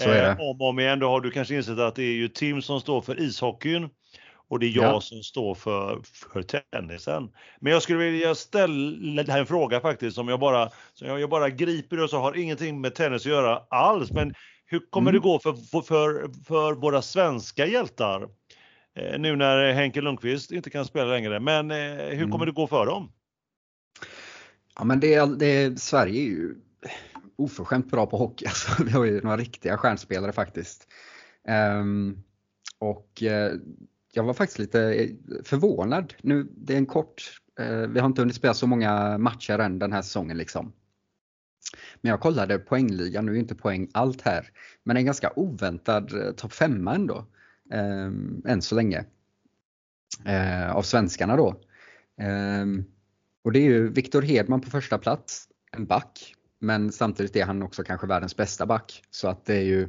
[0.00, 0.28] Så är det.
[0.28, 2.62] Eh, om och om igen då har du kanske insett att det är ju Tim
[2.62, 3.88] som står för ishockeyn
[4.48, 5.00] och det är jag ja.
[5.00, 6.00] som står för,
[6.32, 7.30] för tennisen.
[7.60, 12.02] Men jag skulle vilja ställa en fråga faktiskt som jag bara, som jag, bara griper
[12.02, 14.10] och så har ingenting med tennis att göra alls.
[14.10, 14.34] Men
[14.66, 15.20] hur kommer mm.
[15.20, 18.28] det gå för, för, för våra svenska hjältar?
[18.98, 21.40] Eh, nu när Henke Lundqvist inte kan spela längre.
[21.40, 22.46] Men eh, hur kommer mm.
[22.46, 23.12] det gå för dem?
[24.78, 26.54] Ja men det, det, Sverige är ju
[27.36, 28.44] oförskämt bra på hockey.
[28.48, 30.88] Alltså, vi har ju några riktiga stjärnspelare faktiskt.
[31.80, 32.24] Um,
[32.78, 33.52] Och eh,
[34.12, 35.08] jag var faktiskt lite
[35.44, 36.14] förvånad.
[36.22, 37.40] Nu, det är en kort,
[37.88, 40.72] vi har inte hunnit spela så många matcher än den här säsongen liksom.
[42.00, 44.50] Men jag kollade poängligan, nu är inte poäng allt här,
[44.84, 47.26] men en ganska oväntad topp 5 ändå.
[47.72, 49.04] Eh, än så länge.
[50.24, 51.48] Eh, av svenskarna då.
[52.20, 52.66] Eh,
[53.44, 56.34] och det är ju Viktor Hedman på första plats, en back.
[56.60, 59.02] Men samtidigt är han också kanske världens bästa back.
[59.10, 59.88] Så att det är ju,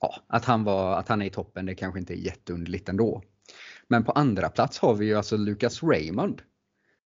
[0.00, 3.22] ja, att han, var, att han är i toppen det kanske inte är jätteunderligt ändå.
[3.88, 6.42] Men på andra plats har vi ju alltså Lucas Raymond.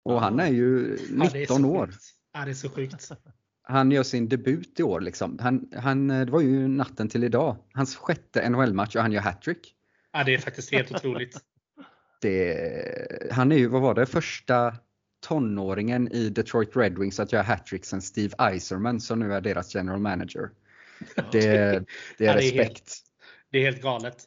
[0.04, 1.90] Och han är ju 19 ja, år.
[2.32, 3.12] Ja, det är så sjukt.
[3.62, 5.00] Han gör sin debut i år.
[5.00, 5.38] Liksom.
[5.40, 7.56] Han, han, det var ju natten till idag.
[7.72, 9.74] Hans sjätte NHL-match och han gör hattrick.
[10.12, 11.36] Ja, det är faktiskt helt otroligt.
[12.20, 14.76] Det, han är ju, vad var det, första
[15.26, 19.74] tonåringen i Detroit Red Wings att göra hattrick sen Steve Eiserman som nu är deras
[19.74, 20.50] general manager.
[21.32, 21.84] Det,
[22.18, 22.58] det är respekt.
[22.58, 23.02] Helt,
[23.50, 24.24] det är helt galet.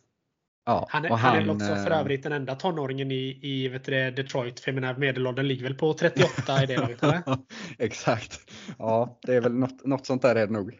[0.65, 3.67] Ja, han, är, han, han, är också för eh, övrigt den enda tonåringen i, i
[3.67, 4.59] vet du, Detroit.
[4.59, 6.99] För menar, medelåldern ligger väl på 38 i det laget?
[7.77, 8.51] Exakt.
[8.77, 10.79] Ja, det är väl något, något sånt där är det nog.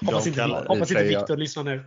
[0.00, 1.84] hoppas inte, hoppas inte Viktor lyssnar nu.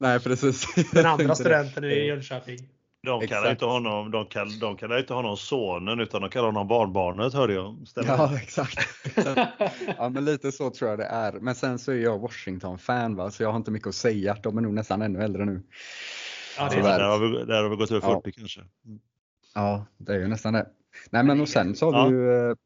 [0.00, 0.74] Nej, precis.
[0.92, 2.58] Den andra studenten i Jönköping.
[3.02, 6.68] De kallar, inte honom, de, kallar, de kallar inte honom sonen utan de kallar honom
[6.68, 7.88] barnbarnet hörde jag.
[7.88, 8.08] Stämmer.
[8.08, 8.88] Ja exakt.
[9.98, 11.32] ja men lite så tror jag det är.
[11.32, 14.36] Men sen så är jag Washington-fan va, så jag har inte mycket att säga.
[14.42, 15.62] De är nog nästan ännu äldre nu.
[16.58, 18.32] Ja, det där, har vi, där har vi gått över 40 ja.
[18.36, 18.60] kanske.
[18.60, 18.98] Mm.
[19.54, 20.66] Ja, det är ju nästan det.
[21.10, 22.06] Nej men och sen så har ja.
[22.08, 22.56] vi ju eh,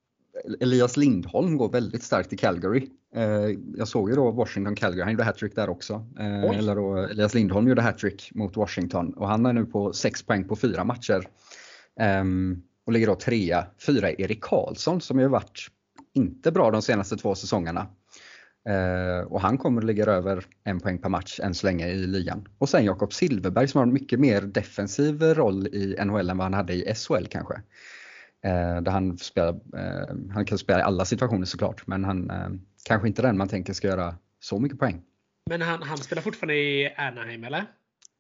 [0.61, 2.88] Elias Lindholm går väldigt starkt i Calgary.
[3.14, 6.07] Eh, jag såg ju då Washington Calgary, han gjorde hattrick där också.
[6.18, 10.22] Eh, eller då Elias Lindholm gjorde hattrick mot Washington och han är nu på 6
[10.22, 11.28] poäng på fyra matcher.
[12.01, 13.66] Ehm, och ligger då trea.
[13.86, 15.66] Fyra Erik Karlsson som ju varit
[16.14, 17.86] inte bra de senaste två säsongerna.
[18.68, 22.07] Eh, och han kommer att ligga över en poäng per match än så länge i
[22.07, 22.49] ligan.
[22.59, 26.45] Och sen Jakob Silverberg som har en mycket mer defensiv roll i NHL än vad
[26.45, 27.62] han hade i SHL kanske.
[28.45, 32.49] Eh, där han, spelar, eh, han kan spela i alla situationer såklart, men han eh,
[32.84, 35.03] kanske inte den man tänker ska göra så mycket poäng.
[35.51, 37.64] Men han, han spelar fortfarande i Anaheim eller?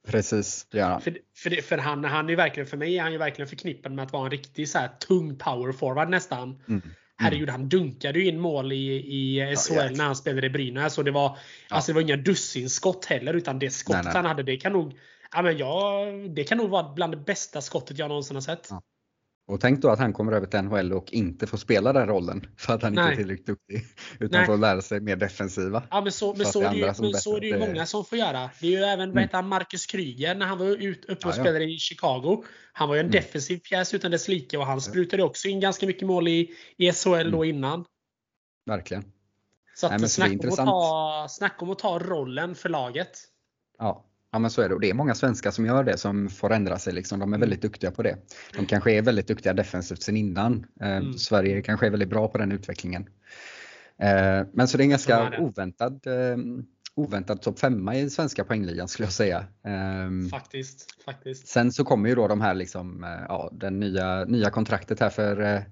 [0.06, 1.00] Precis, det gör han.
[1.00, 4.02] För, för, för, han, han är verkligen, för mig är han ju verkligen förknippad med
[4.02, 6.62] att vara en riktig så här, tung power forward nästan.
[6.68, 6.82] Mm.
[7.16, 10.98] Herregud, han dunkade ju in mål i, i SHL ja, när han spelade i Brynäs.
[10.98, 11.76] Och det var, ja.
[11.76, 14.12] alltså, det var inga dussinskott heller, utan det skott nej, nej.
[14.14, 14.94] han hade, det kan nog
[15.34, 18.66] Ja, men ja, det kan nog vara bland det bästa skottet jag någonsin har sett.
[18.70, 18.82] Ja.
[19.52, 22.46] Och tänk då att han kommer över till NHL och inte får spela den rollen
[22.56, 23.04] för att han Nej.
[23.04, 23.84] inte är tillräckligt duktig.
[24.20, 24.46] Utan Nej.
[24.46, 25.82] får lära sig mer defensiva.
[25.90, 28.04] Ja men så, men så, är, det ju, men så är det ju många som
[28.04, 28.50] får göra.
[28.60, 29.28] Det är ju även mm.
[29.32, 32.44] vad Marcus Kryger när han var ut, uppe och ja, spelade i Chicago.
[32.72, 33.12] Han var ju en mm.
[33.12, 36.92] defensiv pjäs utan dess like och han sprutade också in ganska mycket mål i, i
[36.92, 37.32] SHL mm.
[37.32, 37.84] då innan.
[38.66, 39.04] Verkligen.
[39.74, 43.18] Så att Nej, snack, om att ta, snack om att ta rollen för laget.
[43.78, 46.28] Ja, Ja men så är det och det är många svenskar som gör det som
[46.28, 46.92] får ändra sig.
[46.92, 47.18] Liksom.
[47.18, 47.40] De är mm.
[47.40, 48.16] väldigt duktiga på det.
[48.56, 50.66] De kanske är väldigt duktiga defensivt sen innan.
[50.80, 51.12] Eh, mm.
[51.12, 53.02] Sverige kanske är väldigt bra på den utvecklingen.
[53.98, 55.38] Eh, men så det är en ganska det.
[55.38, 56.36] oväntad, eh,
[56.94, 59.44] oväntad topp femma i svenska poängligan skulle jag säga.
[59.64, 61.48] Ehm, faktiskt, faktiskt.
[61.48, 65.64] Sen så kommer ju då de här liksom, ja, den nya, nya kontraktet här för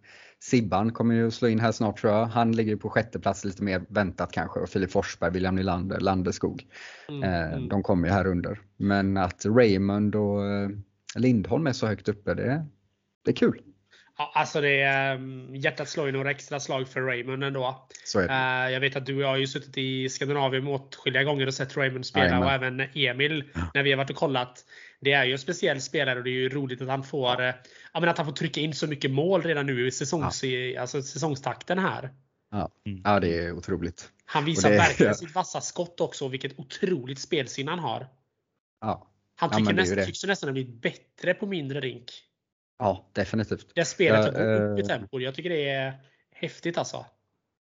[0.43, 2.26] Sibban kommer ju slå in här snart tror jag.
[2.26, 6.66] Han ligger på sjätte plats lite mer väntat kanske och Filip Forsberg, William Nylander, Landeskog.
[7.09, 7.68] Mm, eh, mm.
[7.68, 8.61] De kommer ju här under.
[8.76, 10.68] Men att Raymond och eh,
[11.16, 12.66] Lindholm är så högt uppe, det,
[13.24, 13.62] det är kul.
[14.21, 17.87] Ja, alltså det är, um, hjärtat slår ju några extra slag för Raymond ändå.
[18.05, 18.35] Så är det.
[18.35, 21.55] Uh, jag vet att du och jag har ju suttit i Skandinavien åtskilliga gånger och
[21.55, 22.43] sett Raymond spela Amen.
[22.43, 23.45] och även Emil
[23.75, 24.64] när vi har varit och kollat.
[25.01, 27.55] Det är ju en speciell spelare och det är ju roligt att han får, ja.
[28.03, 30.81] uh, att han får trycka in så mycket mål redan nu i säsongs, ja.
[30.81, 32.11] alltså säsongstakten här.
[32.51, 32.71] Ja.
[32.87, 33.01] Mm.
[33.05, 34.09] ja, det är otroligt.
[34.25, 35.14] Han visar det, verkligen ja.
[35.27, 38.07] sitt vassa skott också och vilket otroligt spelsinne han har.
[38.81, 39.07] Ja.
[39.37, 42.11] Han tycker ja, nästan, tycks nästan ha blivit bättre på mindre rink.
[42.81, 43.66] Ja, definitivt.
[43.74, 45.20] Det spelet har gått upp i tempo.
[45.20, 45.95] Jag tycker det är
[46.33, 47.07] häftigt alltså.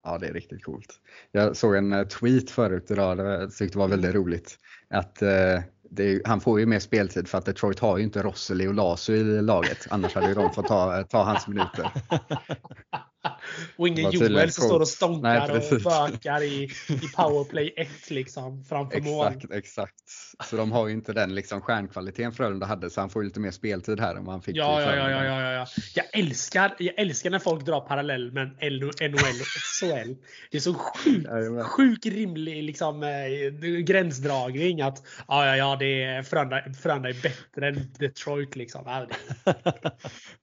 [0.04, 1.00] Ja, det är riktigt coolt.
[1.32, 4.56] Jag såg en eh, tweet förut idag, det tyckte var väldigt roligt.
[4.90, 5.30] Att eh,
[6.00, 9.16] är, han får ju mer speltid för att Detroit har ju inte Rosseli och Lasu
[9.16, 9.88] i laget.
[9.90, 11.92] Annars hade ju de fått ta, ta hans minuter.
[13.76, 18.64] och ingen Joel som står och stånkar Nej, och bökar i, i powerplay 1 liksom
[18.64, 19.28] framför mål.
[19.28, 19.94] Exakt, exakt.
[20.50, 23.40] Så de har ju inte den liksom stjärnkvaliteten Frölunda hade så han får ju lite
[23.40, 25.66] mer speltid här än vad han fick ja, ja, ja, ja, ja, ja.
[25.96, 29.00] Jag älskar, jag älskar när folk drar parallell med NHL och
[29.80, 30.14] SHL.
[30.52, 36.24] Det är så sjukt sjuk rimlig liksom, eh, gränsdragning att ja, ja, ja, det är,
[36.24, 38.82] Frölunda, Frölunda är bättre än Detroit liksom.
[38.86, 39.08] Ja,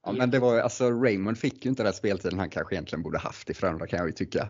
[0.05, 3.17] ja men det var alltså Raymond fick ju inte den speltiden han kanske egentligen borde
[3.17, 4.49] haft i Frölunda kan jag ju tycka.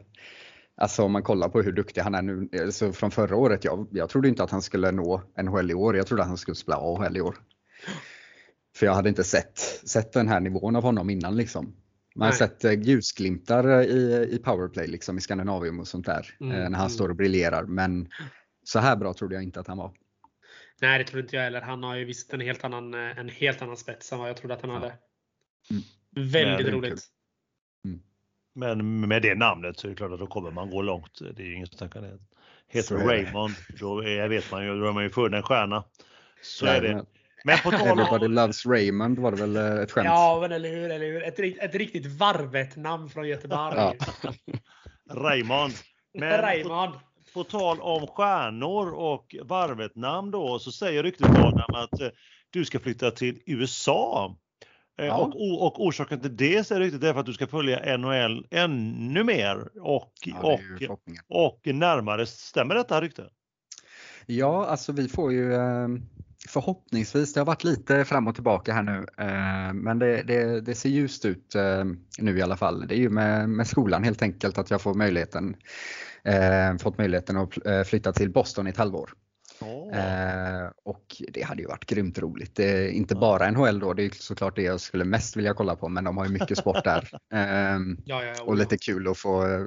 [0.76, 3.88] Alltså om man kollar på hur duktig han är nu, alltså från förra året, jag,
[3.91, 5.97] jag trodde inte att han skulle nå NHL i år.
[5.97, 7.36] Jag trodde att han skulle spela AHL i år.
[8.76, 11.76] För jag hade inte sett, sett den här nivån av honom innan liksom.
[12.15, 12.38] Man har Nej.
[12.38, 16.36] sett eh, ljusglimtar i, i powerplay liksom i Skandinavium och sånt där.
[16.39, 16.80] Mm, eh, när mm.
[16.80, 17.63] han står och briljerar.
[17.63, 18.09] Men
[18.63, 19.93] så här bra trodde jag inte att han var.
[20.82, 21.61] Nej, det tror inte jag heller.
[21.61, 24.38] Han har ju visst en helt annan, eh, en helt annan spets än vad jag
[24.38, 24.76] trodde att han Ja.
[24.76, 24.93] hade.
[25.71, 26.32] Mm.
[26.32, 27.03] Väldigt Men- roligt.
[28.56, 31.20] Men med det namnet så är det klart att då kommer man gå långt.
[31.36, 32.20] Det är ju ingen snack om det.
[32.68, 32.95] Heter.
[32.95, 35.84] Raymond, då är, vet man ju, då är man ju född en stjärna.
[36.41, 37.06] Så är det.
[37.43, 40.06] Men på tal Everybody om, loves Raymond var det väl eh, ett skämt?
[40.06, 41.24] Ja, men eller hur, eller hur.
[41.24, 43.76] Ett, ett riktigt varvet namn från Göteborg.
[43.78, 43.93] Ja.
[45.10, 45.74] Raymond.
[46.14, 46.93] Men på, Raymond.
[47.34, 51.28] på tal om stjärnor och varvet namn då så säger ryktet
[51.74, 52.08] att eh,
[52.49, 54.36] du ska flytta till USA.
[55.00, 55.18] Eh, Ja.
[55.18, 59.24] Och, och orsaken till det säger ryktet är för att du ska följa NHL ännu
[59.24, 62.26] mer och, Ja, det är och, och närmare.
[62.26, 63.30] Stämmer detta rykte?
[64.26, 65.88] Ja, alltså vi får ju eh,
[66.48, 70.76] förhoppningsvis, det har varit lite fram och tillbaka här nu, eh, men det, det, det
[70.76, 71.56] ser ljust ut
[72.20, 72.88] nu i alla fall.
[72.88, 75.56] Det är ju med, med skolan helt enkelt att jag får möjligheten,
[76.80, 79.10] fått möjligheten att flytta till Boston i ett halvår.
[79.93, 82.56] Eh, och det hade ju varit grymt roligt.
[82.56, 85.76] Det är inte bara NHL då, det är såklart det jag skulle mest vilja kolla
[85.76, 87.10] på, men de har ju mycket sport där.
[87.34, 89.62] Eh, Ja, ja, och lite kul att få eh,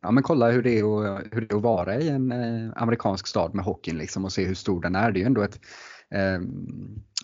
[0.00, 2.72] ja, men kolla hur det, är att, hur det är att vara i en eh,
[2.76, 5.10] amerikansk stad med hockeyn liksom, och se hur stor den är.
[5.12, 5.60] Det är ju ändå ett
[6.10, 6.40] eh,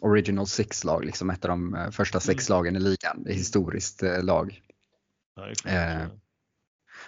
[0.00, 2.56] Original Six-lag, liksom ett av de eh, första sex Mm.
[2.58, 3.22] lagen i ligan.
[3.24, 4.60] Det är historiskt eh, lag.
[5.64, 5.70] Ja.
[5.70, 6.06] Eh,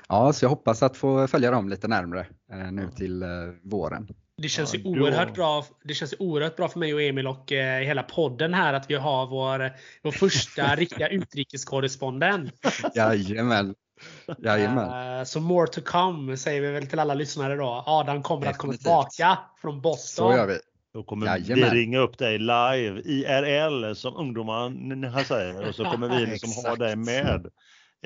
[0.09, 2.27] Ja, så jag hoppas att få följa dem lite närmre
[2.71, 3.25] nu till
[3.63, 4.09] våren.
[4.43, 5.65] Det känns Ja, ju oerhört bra.
[5.85, 8.95] Det känns oerhört bra för mig och Emil och eh, hela podden här att vi
[8.95, 9.73] har vår,
[10.03, 12.53] vår första riktiga utrikeskorrespondent.
[12.95, 13.75] Jajamän.
[14.39, 15.19] Jajamän.
[15.19, 17.85] Eh, så more to come säger vi väl till alla lyssnare då.
[17.87, 20.33] Adam kommer att komma tillbaka från Boston.
[20.33, 20.59] Så gör vi.
[20.95, 21.71] Då kommer Jajamän.
[21.71, 26.77] vi ringa upp dig live, IRL som ungdomarna säger och så kommer vi liksom ha
[26.77, 27.47] dig med.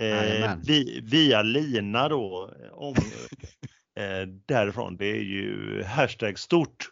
[0.00, 0.56] Eh,
[1.02, 2.94] via lina då, om,
[3.96, 4.96] eh, därifrån.
[4.96, 6.90] Det är ju hashtag stort.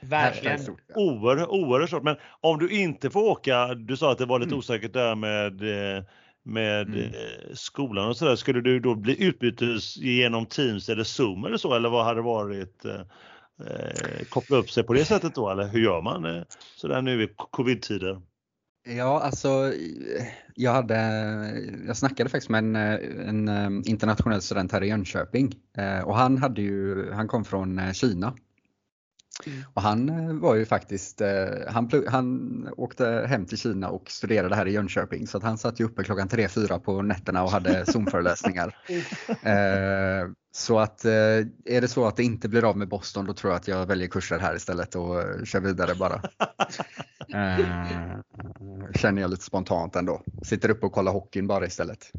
[0.00, 0.60] Verkligen.
[0.94, 2.02] Oerhört, oerhört stort.
[2.02, 4.58] Men om du inte får åka, du sa att det var lite Mm.
[4.58, 5.62] osäkert där med
[5.96, 6.04] eh,
[6.44, 7.00] med Mm.
[7.00, 8.36] eh, skolan och sådär.
[8.36, 11.74] Skulle du då bli utbytes genom Teams eller Zoom eller så?
[11.74, 13.00] Eller vad hade varit eh,
[14.28, 15.50] koppla upp sig på det sättet då?
[15.50, 16.42] Eller hur gör man eh,
[16.76, 18.20] sådär nu i covid-tider?
[18.84, 19.72] Ja, alltså
[20.54, 20.96] jag hade,
[21.86, 26.38] jag snackade faktiskt med en, en eh, internationell student här i Jönköping eh, och han
[26.38, 28.34] hade ju, han kom från eh, Kina.
[29.46, 29.62] Mm.
[29.74, 31.22] Och han var ju faktiskt,
[31.68, 35.80] han, han åkte hem till Kina och studerade här i Jönköping så att han satt
[35.80, 38.76] ju uppe klockan 3-4 på nätterna och hade Zoom-föreläsningar.
[40.52, 41.12] Eh, så att eh,
[41.64, 43.86] är det så att det inte blir av med Boston då tror jag att jag
[43.86, 46.22] väljer kurser här istället och eh, kör vidare bara.
[47.34, 48.20] Eh,
[48.94, 50.22] känner jag lite spontant ändå.
[50.44, 52.10] Sitter uppe och kollar hockeyn bara istället.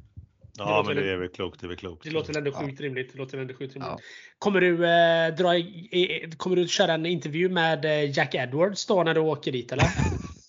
[0.58, 1.60] Ja, låter men det är väl klokt.
[1.60, 2.04] Det är väl klokt.
[2.04, 2.60] Det låter ändå Ja.
[2.60, 3.12] sjukt rimligt.
[3.14, 3.92] Det låter ändå sjukt rimligt.
[3.92, 4.00] Ja.
[4.40, 9.04] Kommer du eh, dra i, kommer du köra en intervju med eh, Jack Edwards då
[9.04, 9.86] när du åker dit eller?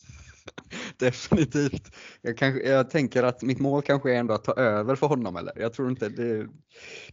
[0.98, 1.96] Definitivt.
[2.22, 5.36] Jag, kanske, jag tänker att mitt mål kanske är ändå att ta över för honom
[5.36, 5.52] eller?
[5.56, 6.46] Jag tror inte det,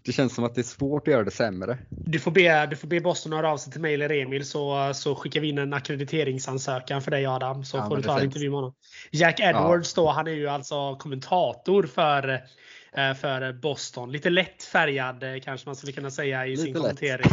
[0.05, 1.77] det känns som att det är svårt att göra det sämre.
[1.89, 4.91] Du får be, du får be Boston höra av sig till mig eller Emil så,
[4.93, 7.63] så skickar vi in en akkrediteringsansökan för dig Adam.
[7.65, 8.73] Så Ja, får du ta en intervju med honom.
[9.11, 12.29] Jack Edwards då, han är ju alltså kommentator för,
[12.93, 14.11] eh, för Boston.
[14.11, 16.81] Lite lätt färgad eh, kanske man skulle kunna säga i sin Lite lätt.
[16.81, 17.31] kommentering.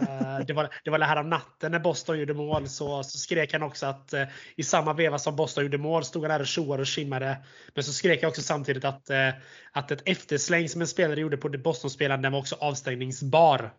[0.00, 3.18] Eh, Det var, det var det här om natten när Boston gjorde mål så, så
[3.18, 4.24] skrek han också att eh,
[4.56, 7.36] i samma veva som Boston gjorde mål stod han där och tjoade och skimmade.
[7.74, 9.28] Men så skrek jag också samtidigt att, eh,
[9.72, 13.70] att ett eftersläng som en spelare gjorde på Boston-spelaren den var också avstängningsbar.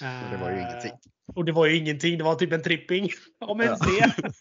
[0.00, 0.92] Och det var ju ingenting.
[1.34, 2.18] Och det var ju ingenting.
[2.18, 3.10] Det var typ en tripping.
[3.40, 4.06] Om ens Ja.
[4.16, 4.32] det.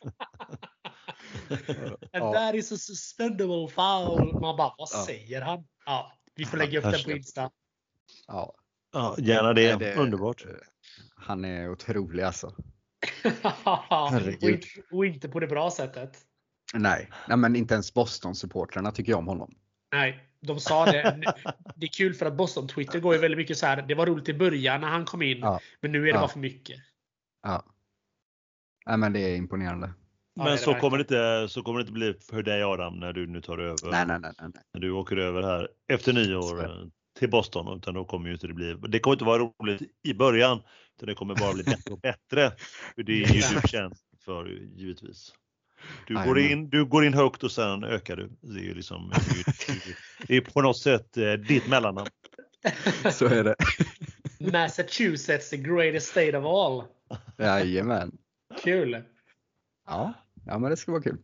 [2.14, 2.34] And Ja.
[2.34, 4.34] that is a suspendable foul.
[4.42, 5.04] Man bara, vad Ja.
[5.06, 5.68] säger han?
[5.86, 7.50] Ja, vi får lägga upp den på Insta.
[8.28, 8.54] Ja,
[8.94, 10.46] Ja, gärna det- Underbart.
[11.16, 12.48] Han är otrolig alltså.
[13.64, 14.44] och, Herregud.
[14.44, 16.18] inte, och inte på det bra sättet.
[16.74, 19.56] Nej, Nej men inte ens Boston-supportrarna tycker om honom.
[19.92, 21.22] Nej, de sa det.
[21.76, 23.82] Det är kul för att Boston Twitter går ju väldigt mycket så här.
[23.82, 25.60] Det var roligt i början när han kom in, Ja.
[25.82, 26.20] men nu är det Ja.
[26.20, 26.80] bara för mycket.
[27.44, 27.64] Ja.
[28.86, 29.94] Nej men det är imponerande.
[30.36, 33.28] Men så kommer, det inte, så kommer det inte bli för dig Adam när du
[33.28, 33.92] nu tar över.
[33.92, 34.32] Nej, nej, nej.
[34.42, 34.52] nej.
[34.74, 36.90] När du åker över här efter nyår
[37.20, 37.78] till Boston.
[37.78, 38.74] Utan då kommer ju inte det bli.
[38.74, 40.62] Det kommer inte vara roligt i början.
[40.98, 42.52] Utan det kommer bara bli bättre och bättre.
[42.96, 45.34] För det är ju du känd för givetvis.
[46.08, 48.30] Du går, in, du går in högt och sen ökar du.
[48.42, 49.94] Det är ju liksom det är, ju-
[50.28, 52.08] det är på något sätt eh, ditt mellannamn.
[53.12, 53.56] Så är det.
[54.52, 56.84] Massachusetts, the greatest state of all.
[57.38, 58.18] Jajamän.
[58.64, 59.02] Kul.
[59.88, 60.14] Ja,
[60.46, 61.18] ja men det ska vara kul.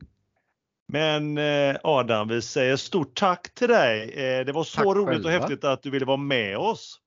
[0.88, 4.10] Men eh, Adam, vi säger stort tack till dig.
[4.12, 5.28] Eh, det var så Tack roligt själva.
[5.28, 7.00] och häftigt att du ville vara med oss.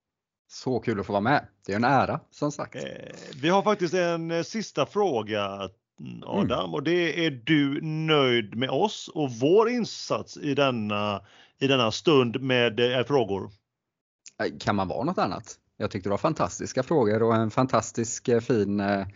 [0.54, 1.46] Så kul att få vara med.
[1.66, 2.74] Det är en ära som sagt.
[2.74, 2.82] Eh,
[3.42, 5.46] Vi har faktiskt en eh, sista fråga
[6.00, 11.22] mm, Adam och det är du nöjd med oss och vår insats i denna,
[11.58, 13.50] i denna stund med eh, frågor?
[14.60, 15.58] Kan man vara något annat?
[15.76, 19.06] Jag tyckte det var fantastiska frågor och en fantastisk fin, ja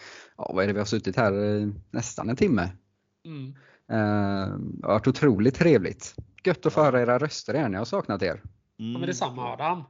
[0.54, 2.70] vad är det vi har suttit här i nästan en timme.
[3.26, 3.48] Mm.
[3.90, 6.14] Eh, Det har varit otroligt trevligt.
[6.44, 8.40] Gött att få höra era röster igen, jag har saknat er.
[8.44, 9.00] Ja, Mm.
[9.00, 9.84] men detsamma Adam.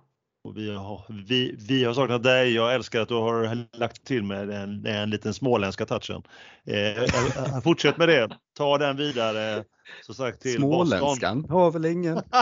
[0.47, 2.55] Och vi, har, vi, vi har saknat dig.
[2.55, 6.23] Jag älskar att du har lagt till med den, den liten småländska touchen.
[6.65, 8.39] Eh, eh, fortsätt med det.
[8.57, 9.65] Ta den vidare
[10.03, 10.99] som sagt till Boston.
[10.99, 12.23] Småländskan har väl ingen.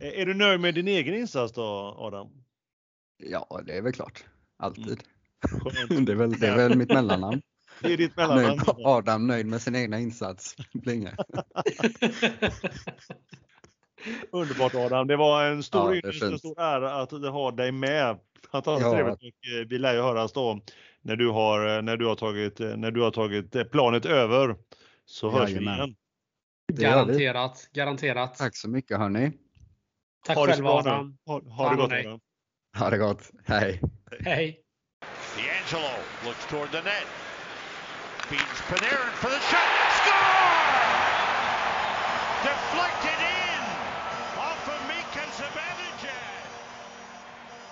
[0.00, 2.28] Eh, Är du nöjd med din egen insats då Adam?
[3.16, 4.24] Ja, det är väl klart.
[4.58, 5.02] Alltid.
[5.50, 6.06] Skönt.
[6.06, 7.42] Det är väl, det är väl mitt mellannamn.
[7.82, 8.46] Det är ditt mellannamn.
[8.46, 10.56] Nöjd, Adam nöjd med sin egna insats.
[10.72, 11.16] Blinge.
[14.32, 15.06] Underbart Adam.
[15.06, 18.18] Det var en stor Ja, ynnest, känns- stor ära att ha dig med.
[18.52, 18.92] Fantastiskt Ja.
[18.94, 19.24] trevligt och
[19.60, 20.60] eh, vi lär ju höras då
[21.02, 24.56] när du har, eh, när du har, tagit, eh, när du har tagit planet över.
[25.04, 25.94] Så hörs vi igen.
[26.72, 28.34] Garanterat, garanterat.
[28.38, 29.32] Tack så mycket hörni.
[30.26, 30.66] Tack ha själv.
[30.66, 31.18] Adam.
[31.26, 31.92] Ha, Ta ha det gott.
[31.92, 32.20] Adam.
[32.78, 33.30] Ha det gott.
[33.46, 33.80] Hej.
[34.20, 34.60] Hej.
[35.36, 35.88] D'Angelo
[36.24, 37.06] looks toward the net.
[38.28, 39.87] Feeds Panarin for the shot.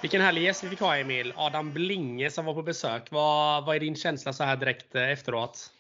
[0.03, 1.33] Vilken härlig gäst vi fick ha Emil.
[1.37, 3.11] Adam Blinge som var på besök.
[3.11, 5.71] Vad, vad är din känsla så här direkt eh, efteråt?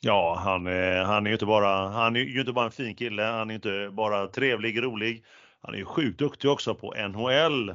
[0.00, 2.94] Ja, han, är- han är ju inte bara, han är ju inte bara en fin
[2.96, 5.24] kille, han är inte bara trevlig, rolig.
[5.62, 7.74] Han är ju sjukt duktig också på NHL.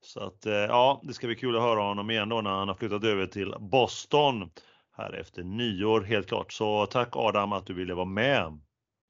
[0.00, 2.68] Så att eh, ja, det ska bli kul att höra honom igen då när han
[2.68, 4.50] har flyttat över till Boston
[4.96, 6.52] här efter nyår helt klart.
[6.52, 8.60] Så tack Adam att du ville vara med.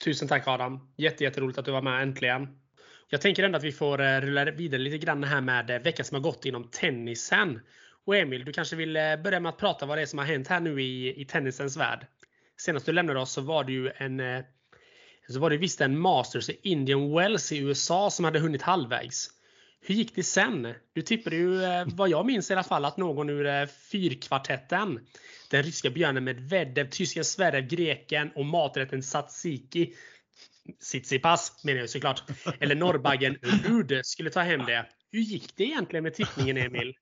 [0.04, 0.92] Tusen tack Adam.
[0.96, 2.48] Jätte, jätteroligt att du var med äntligen.
[3.12, 6.06] Jag tänker ändå att vi får eh, rulla vidare lite grann här med eh, veckan
[6.06, 7.60] som har gått inom tennisen.
[8.04, 10.26] Och Emil, du kanske vill eh, börja med att prata vad det är som har
[10.26, 12.06] hänt här nu i, i tennisens värld.
[12.56, 14.22] Senast du lämnade oss så var det ju en
[15.28, 19.28] så var det visst en Masters i Indian Wells i USA som hade hunnit halvvägs.
[19.80, 20.74] Hur gick det sen?
[20.92, 21.60] Du tippade ju,
[21.94, 25.00] vad jag minns i alla fall, att någon ur fyrkvartetten,
[25.50, 29.94] den ryska björnen Medvedev, tysken Sverre, greken och maträtten Tsatsiki,
[30.80, 32.22] Tsitsipas menar jag såklart,
[32.60, 34.86] eller norrbaggen Rud skulle ta hem det.
[35.12, 36.94] Hur gick det egentligen med tippningen Emil?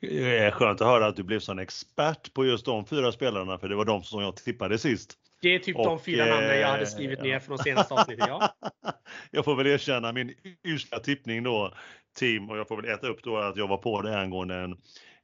[0.00, 3.58] Det är skönt att höra att du blev sån expert på just de fyra spelarna
[3.58, 5.18] för det var de som jag tippade sist.
[5.42, 7.94] Det är typ de Och, fyra namnen jag hade eh, skrivit ner från de senaste
[7.94, 8.26] avsnitten.
[8.28, 8.48] Ja.
[9.30, 11.74] Jag får väl erkänna min usla tippning då,
[12.16, 14.76] Tim, och jag får väl äta upp då att jag var på det angående en,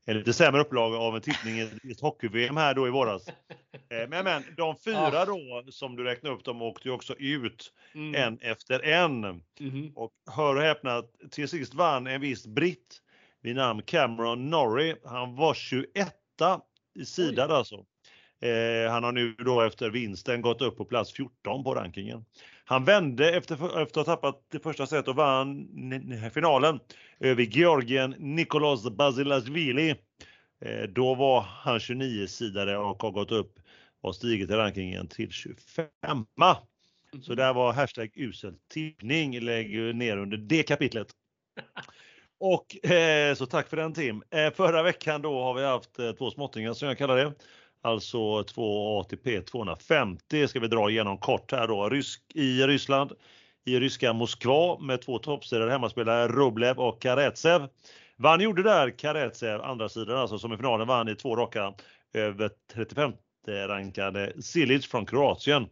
[0.04, 3.28] en lite sämre upplaga av en tippning i ett hockey-VM här då i våras.
[3.28, 7.72] Eh, Men, men de fyra då som du räknade upp, de åkte ju också ut
[7.94, 8.14] Mm.
[8.14, 9.20] en efter en.
[9.60, 9.92] Mhm.
[9.94, 13.00] Och hör och häpna, till sist vann en viss britt
[13.42, 14.96] vid namn Cameron Norrie.
[15.04, 16.14] Han var 21
[16.98, 17.74] i sidan alltså.
[18.40, 22.24] Eh, han har nu då efter vinsten gått upp på plats 14 på rankingen.
[22.64, 25.68] Han vände efter, efter att ha tappat det första set och vann
[26.34, 26.80] finalen
[27.22, 29.90] över Georgien Nicolas Basilashvili.
[30.64, 33.58] Eh, då var han 29 sidare och har gått upp
[34.00, 35.86] och stigit i rankingen till 25.
[37.22, 39.40] Så där var hashtag usel tippning.
[39.40, 41.08] Lägg ner under det kapitlet.
[42.44, 44.22] Och eh, så tack för den Tim.
[44.30, 47.32] Eh, förra veckan då har vi haft eh, två småttingar som jag kallar det.
[47.82, 51.88] Alltså två ATP 250 ska vi dra igenom kort här då.
[51.88, 53.12] Rysk, I Ryssland,
[53.64, 57.68] i ryska Moskva med två toppsidor hemmaspelare Rublev och Karetsev.
[58.16, 61.74] Vann gjorde där Karetsev, andra sidan alltså, som i finalen vann i två raka
[62.14, 63.12] över 35
[63.48, 65.66] rankade Silic från Kroatien.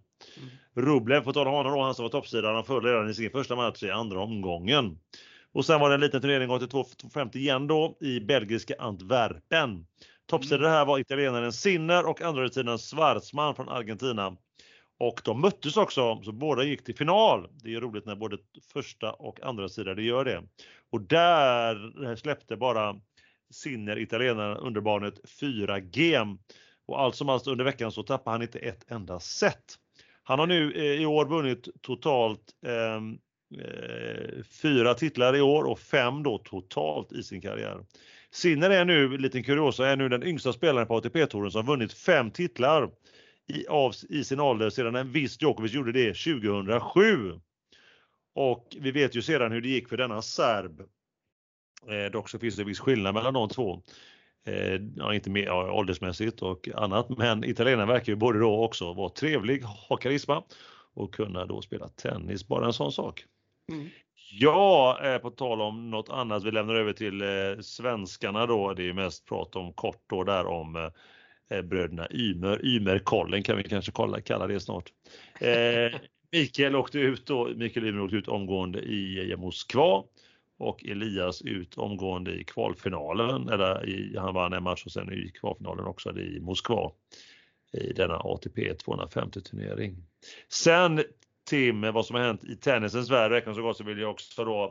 [0.75, 3.31] Rublev, på tal om honom då, han som var toppsidan, han föll redan i sin
[3.31, 4.99] första match i andra omgången.
[5.53, 9.87] Och sen var det en liten turnering 82-50 igen då i belgiska Antwerpen.
[10.27, 14.37] Toppsidor här var italienaren Sinner och andra sidan Schwarzman från Argentina.
[15.01, 17.49] Och de möttes också, så båda gick till final.
[17.53, 18.39] Det är roligt när både
[18.73, 20.43] första och andra sidan det gör det.
[20.91, 23.01] Och där släppte bara
[23.51, 26.39] Sinner, italienaren, underbarnet 4 gem.
[26.87, 29.65] Och allt som allt under veckan så tappade han inte ett enda set.
[30.23, 33.19] Han har nu eh, i år vunnit totalt ehm,
[33.65, 37.85] eh, fyra titlar i år och fem då totalt i sin karriär.
[38.31, 42.31] Sinner är nu, liten kuriosa, är nu den yngsta spelaren på ATP-touren som vunnit fem
[42.31, 42.91] titlar
[43.51, 47.41] i, av, i sin ålder sedan en viss Djokovic gjorde det 2007.
[48.35, 50.81] Och vi vet ju sedan hur det gick för denna serb.
[51.89, 53.83] Eh, dock så finns det viss skillnad mellan de två.
[54.47, 58.93] Eh, ja, inte mer ja, åldersmässigt och annat, men italienaren verkar ju både då också
[58.93, 60.43] vara trevlig, ha karisma
[60.95, 63.25] och kunna då spela tennis, bara en sån sak.
[63.73, 63.89] Mm.
[64.33, 68.75] Ja, eh, på tal om något annat, vi lämnar över till eh, svenskarna då.
[68.75, 70.91] Det är mest prat om kort då där om eh
[71.63, 74.93] bröderna Ymer, Ymerkollen kan vi kanske kalla, kalla det snart.
[75.41, 76.01] Eh,
[76.33, 80.05] Mikael åkte ut då, Mikael Ymer åkte ut omgående i Moskva
[80.59, 85.31] och Elias ut omgående i kvalfinalen, eller i, han vann en match och sen i
[85.41, 86.93] kvalfinalen också i Moskva
[87.73, 89.97] i denna ATP 250 turnering.
[90.49, 91.03] Sen
[91.51, 94.45] Tim, vad som har hänt i tennisens värld veckan så gott så vill jag också
[94.45, 94.71] då eh,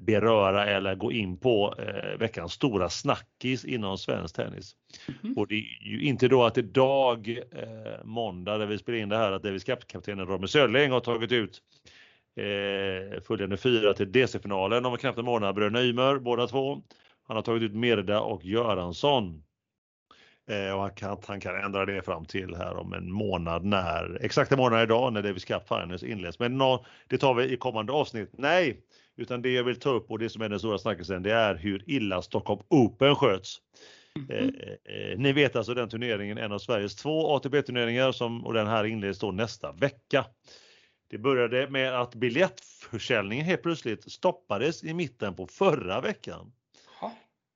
[0.00, 4.76] beröra eller gå in på eh, veckans stora snackis inom svensk tennis.
[5.22, 5.38] Mm.
[5.38, 9.16] Och det är ju inte då att idag, eh, måndag, där vi spelar in det
[9.16, 11.62] här, att Davis Cup-kaptenen Robin Sörling har tagit ut
[12.36, 15.54] eh, följande fyra till DC-finalen om knappt en månad.
[15.54, 16.82] Bröderna Ymer, båda två.
[17.26, 19.42] Han har tagit ut Merda och Göransson.
[20.50, 24.18] Eh, och han kan, han kan ändra det fram till här om en månad när,
[24.20, 26.38] exakt en månad idag när Davis Cup Finals inleds.
[26.38, 28.30] Men no, det tar vi i kommande avsnitt.
[28.32, 28.80] Nej,
[29.16, 31.54] utan det jag vill ta upp och det som är den stora snackisen det är
[31.54, 33.58] hur illa Stockholm Open sköts.
[34.16, 34.54] Mm.
[34.54, 38.66] Eh, eh, ni vet alltså den turneringen, en av Sveriges två ATP-turneringar som, och den
[38.66, 40.24] här inleds då nästa vecka.
[41.10, 46.52] Det började med att biljettförsäljningen helt plötsligt stoppades i mitten på förra veckan.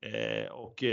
[0.05, 0.85] Eh, och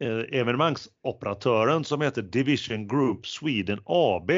[0.00, 4.30] eh, evenemangsoperatören som heter Division Group Sweden AB.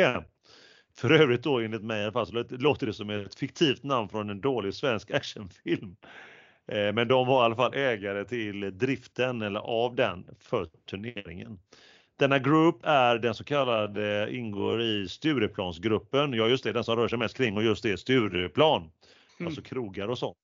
[0.97, 4.09] För övrigt då enligt mig i alla fall så låter det som ett fiktivt namn
[4.09, 5.97] från en dålig svensk actionfilm.
[6.69, 11.59] Eh, men de var i alla fall ägare till driften eller av den för turneringen.
[12.19, 16.33] Denna group är den så kallade, ingår i Stureplansgruppen.
[16.33, 18.81] Ja just det, den som rör sig mest kring och just det, Stureplan.
[18.81, 19.47] Mm.
[19.47, 20.37] Alltså krogar och sånt.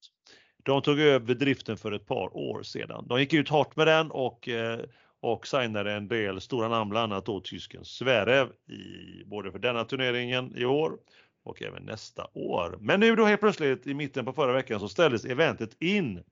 [0.63, 3.07] De tog över driften för ett par år sedan.
[3.09, 4.81] De gick ut hårt med den och, eh,
[5.21, 9.85] och signade en del stora namn, bland annat då tysken Zverev, i, både för denna
[9.85, 10.93] turneringen i år
[11.45, 12.79] och även nästa år.
[12.81, 16.23] Men nu då helt plötsligt i mitten på förra veckan så ställdes eventet in.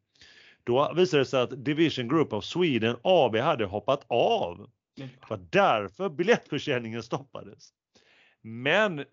[0.65, 4.71] Då visade det sig att Division Group of Sweden AB hade hoppat av.
[4.97, 7.73] Det var därför biljettförsäljningen stoppades.
[8.43, 9.05] Men eh,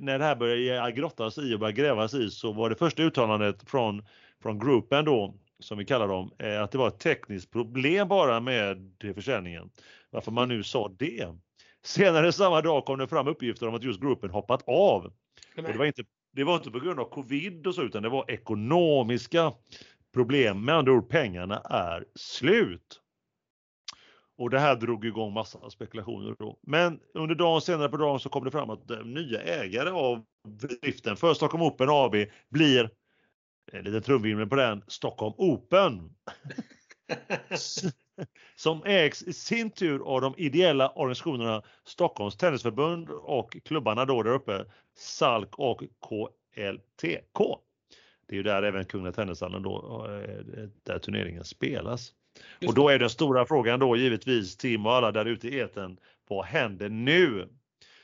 [0.00, 3.70] när det här började grottas i och började grävas i så var det första uttalandet
[3.70, 4.04] från,
[4.42, 8.40] från gruppen då, som vi kallar dem, eh, att det var ett tekniskt problem bara
[8.40, 9.70] med försäljningen.
[10.10, 11.26] Varför man nu sa det.
[11.84, 15.12] Senare samma dag kom det fram uppgifter om att just gruppen hoppat av.
[15.54, 18.30] Det, var inte, det var inte på grund av covid och så utan det var
[18.30, 19.52] ekonomiska
[20.14, 20.64] problem.
[20.64, 23.00] Med andra ord, pengarna är slut.
[24.38, 26.58] Och det här drog igång massa spekulationer då.
[26.62, 31.16] Men under dagen senare på dagen så kom det fram att nya ägare av driften
[31.16, 32.14] för Stockholm Open AB
[32.50, 32.90] blir,
[33.72, 36.10] en liten trumvirvel på den, Stockholm Open.
[38.56, 44.32] som ägs i sin tur av de ideella organisationerna Stockholms Tennisförbund och klubbarna då där
[44.32, 44.64] uppe,
[44.94, 47.58] SALK och KLTK.
[48.28, 52.12] Det är ju där även Kungliga Tennishallen då, eh, där turneringen spelas.
[52.66, 55.98] Och då är den stora frågan då givetvis Tim och alla där ute i eten.
[56.28, 57.48] Vad händer nu?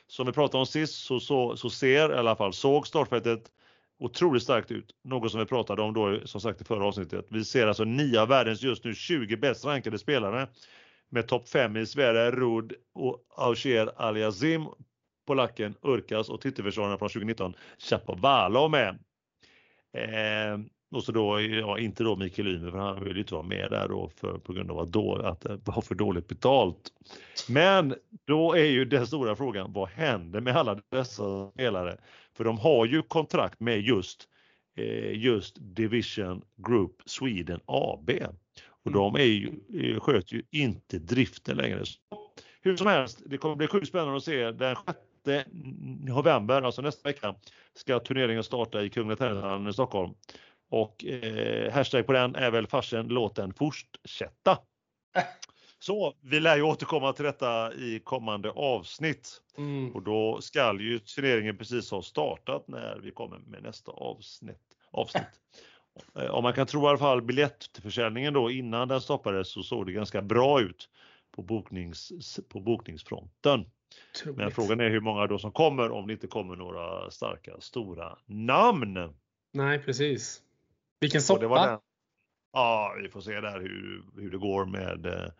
[0.07, 3.51] Som vi pratade om sist så, så, så ser i alla fall såg startfältet
[3.99, 4.95] otroligt starkt ut.
[5.03, 7.25] Något som vi pratade om då som sagt i förra avsnittet.
[7.29, 10.47] Vi ser alltså nio av världens just nu 20 bäst rankade spelare
[11.09, 14.65] med topp 5 i Sverige, Rud och Aucher Aliazim,
[15.27, 18.99] polacken Urkas och titelförsvararen från 2019 Chapovalov med.
[19.97, 20.59] Eh,
[20.91, 23.67] och så då, ja, inte då Mikael Ymer för han vill ju inte vara med
[23.71, 26.93] där då för, på grund av att, då, att det var för dåligt betalt.
[27.49, 27.95] Men
[28.27, 31.97] då är ju den stora frågan, vad händer med alla dessa spelare?
[32.37, 34.27] För de har ju kontrakt med just,
[34.77, 38.09] eh, just Division Group Sweden AB.
[38.65, 38.99] Och mm.
[38.99, 41.85] de är ju, eh, sköter ju inte driften längre.
[41.85, 41.99] Så,
[42.61, 44.75] hur som helst, det kommer bli sjukt spännande att se den
[45.25, 45.47] 6
[45.99, 47.35] november, alltså nästa vecka,
[47.73, 50.13] ska turneringen starta i Kungliga Tennishallen i Stockholm.
[50.69, 54.57] Och eh, hashtag på den är väl farsen låt den fortsätta.
[55.83, 59.41] Så vi lär ju återkomma till detta i kommande avsnitt.
[59.57, 59.91] Mm.
[59.91, 64.77] Och då skall ju turneringen precis ha startat när vi kommer med nästa avsnitt.
[64.91, 65.41] avsnitt.
[66.19, 69.85] Eh, om man kan tro i alla fall biljettförsäljningen då innan den stoppades så såg
[69.85, 70.89] det ganska bra ut
[71.31, 73.65] på, boknings, på bokningsfronten.
[74.21, 74.37] Troligt.
[74.37, 78.17] Men frågan är hur många då som kommer om det inte kommer några starka stora
[78.25, 79.13] namn.
[79.53, 80.41] Nej precis.
[80.99, 81.81] Vilken soppa!
[82.53, 85.31] Ja, vi får se där hur, hur det går med,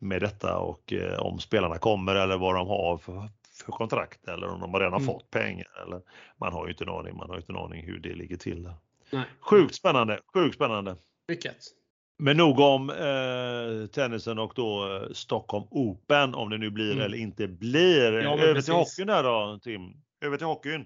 [0.00, 3.28] med detta och eh, om spelarna kommer eller vad de har för,
[3.64, 5.06] för kontrakt eller om de redan har Mm.
[5.14, 5.82] fått pengar.
[5.86, 6.00] Eller,
[6.40, 8.36] man har ju inte en aning, man har ju inte en aning hur det ligger
[8.36, 8.62] till.
[8.62, 8.74] Där.
[9.10, 9.24] Nej.
[9.40, 10.96] Sjukt spännande, sjukt spännande.
[11.28, 11.56] Mycket.
[12.18, 17.04] Men nog om eh, tennisen och då eh, Stockholm Open om det nu blir Mm.
[17.04, 18.12] eller inte blir.
[18.12, 18.64] Ja, Över precis.
[18.64, 19.80] till hockeyn där då Tim.
[20.24, 20.84] Över till hockeyn.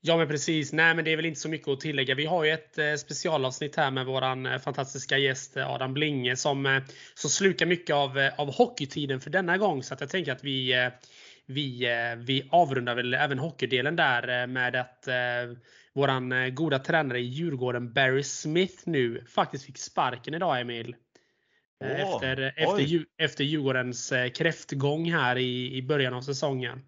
[0.00, 0.72] Ja men precis.
[0.72, 2.14] Nej men det är väl inte så mycket att tillägga.
[2.14, 6.36] Vi har ju ett eh, specialavsnitt här med våran eh, fantastiska gäst eh, Adam Blinge
[6.36, 6.80] som,
[7.14, 9.82] som slukar mycket av, av hockeytiden för denna gång.
[9.82, 10.90] Så att jag tänker att vi,
[11.46, 11.86] vi,
[12.16, 15.08] vi avrundar väl även hockeydelen där med att
[15.98, 20.96] våran eh, goda tränare i Djurgården Barry Smith nu faktiskt fick sparken idag Emil.
[21.84, 22.82] Åh, efter, oj.
[22.84, 26.80] efter, efter Djurgårdens kräftgång här i, i början av säsongen.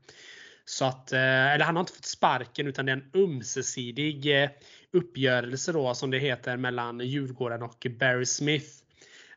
[0.64, 4.50] Så att, eh, eller han har inte fått sparken utan det är en ömsesidig eh,
[4.92, 8.66] uppgörelse då som det heter mellan Djurgården och Barry Smith.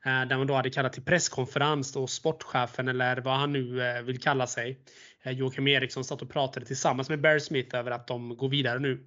[0.05, 4.19] Eh, där man då hade kallat till presskonferens och sportchefen eller vad han nu vill
[4.19, 4.79] kalla sig.
[5.25, 9.03] Joakim Eriksson satt och pratade tillsammans med Barry Smith över att de går vidare nu.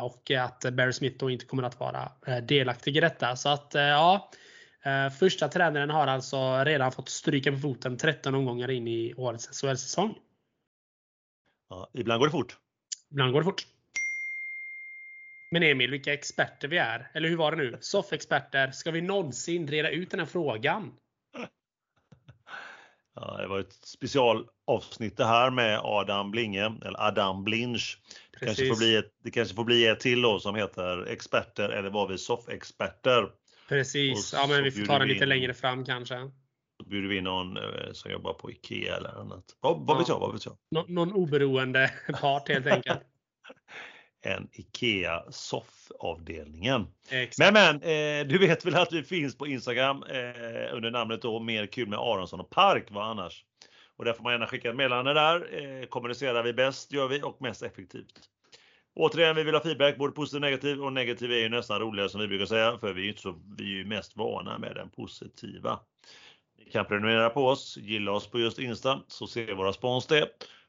[0.00, 3.36] Och att Barry Smith då inte kommer att vara delaktig i detta.
[3.36, 4.30] Så att ja.
[5.18, 10.14] Första tränaren har alltså redan fått stryka på foten 13 omgångar in i årets SHL-säsong.
[11.68, 12.56] Ja, ibland går det fort.
[13.10, 13.66] Ibland går det fort.
[15.50, 17.10] Men Emil, vilka experter vi är.
[17.14, 17.78] Eller hur var det nu?
[17.80, 18.70] Soffexperter.
[18.70, 20.92] Ska vi någonsin reda ut den här frågan?
[23.16, 27.98] Ja, det var ett specialavsnitt det här med Adam Blinge, eller Adam Blinch.
[28.32, 31.68] Det kanske, får bli ett, det kanske får bli ett till då som heter experter
[31.68, 33.30] eller var vi soffexperter.
[33.68, 34.32] Precis.
[34.32, 36.30] Ja, men vi får ta den lite längre fram kanske.
[36.86, 39.44] Bjuder vi in någon eh, som jobbar på IKEA eller annat.
[39.60, 40.14] Vad, vad vet Ja.
[40.14, 40.56] jag, vad vet jag?
[40.70, 43.00] Nå någon oberoende part helt enkelt.
[44.26, 46.86] En IKEA soffavdelningen.
[47.38, 51.40] Men men, eh, du vet väl att vi finns på Instagram eh, under namnet då
[51.40, 53.44] Mer kul med Aronsson och Park, vad annars?
[53.96, 55.62] Och där får man gärna skicka ett meddelande där.
[55.80, 58.20] Eh, kommunicerar vi bäst, gör vi, och mest effektivt.
[58.94, 60.82] Återigen, vi vill ha feedback, både positiv och negativ.
[60.84, 63.22] Och negativ är ju nästan roligare som vi brukar säga, för vi är ju, inte
[63.22, 65.80] så, vi är ju mest vana med den positiva.
[66.64, 70.28] Ni kan prenumerera på oss, gilla oss på just Insta, så ser våra spons det.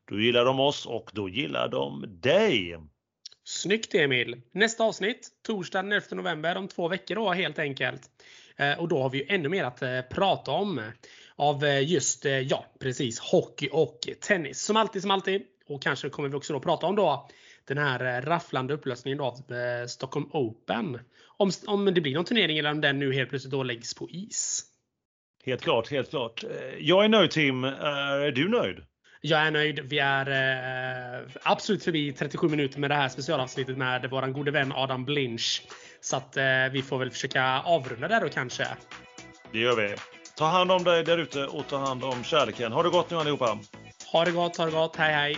[0.10, 2.78] Då gillar de oss och då gillar de dig.
[3.44, 4.42] Snyggt Emil!
[4.52, 8.02] Nästa avsnitt, torsdag den 11 november, om två veckor då helt enkelt.
[8.56, 10.82] Eh, och då har vi ju ännu mer att eh, prata om.
[11.36, 14.62] Av eh, just, ja precis, hockey och tennis.
[14.62, 15.42] Som alltid, som alltid.
[15.68, 17.30] Och kanske kommer vi också då prata om då
[17.66, 19.42] den här rafflande upplösningen av
[19.88, 21.00] Stockholm Open.
[21.38, 24.10] Om, om det blir någon turnering eller om den nu helt plötsligt då läggs på
[24.10, 24.75] is.
[25.46, 26.44] Helt klart, helt klart.
[26.44, 27.64] Eh, Jag är nöjd Tim.
[27.64, 28.78] Är du nöjd?
[29.22, 29.80] Jag är nöjd.
[29.84, 30.30] Vi är
[31.20, 35.62] eh, absolut förbi 37 minuter med det här specialavsnittet med våran gode vän Adam Blinch.
[36.02, 38.68] Så att eh, vi får väl försöka avrunda där då kanske.
[39.52, 39.96] Det gör vi.
[40.38, 42.72] Ta hand om dig där ute och ta hand om kärleken.
[42.72, 43.58] Ha det gott nu allihopa!
[44.12, 44.96] Ha det gott, ha det gott.
[44.96, 45.38] Hej hej!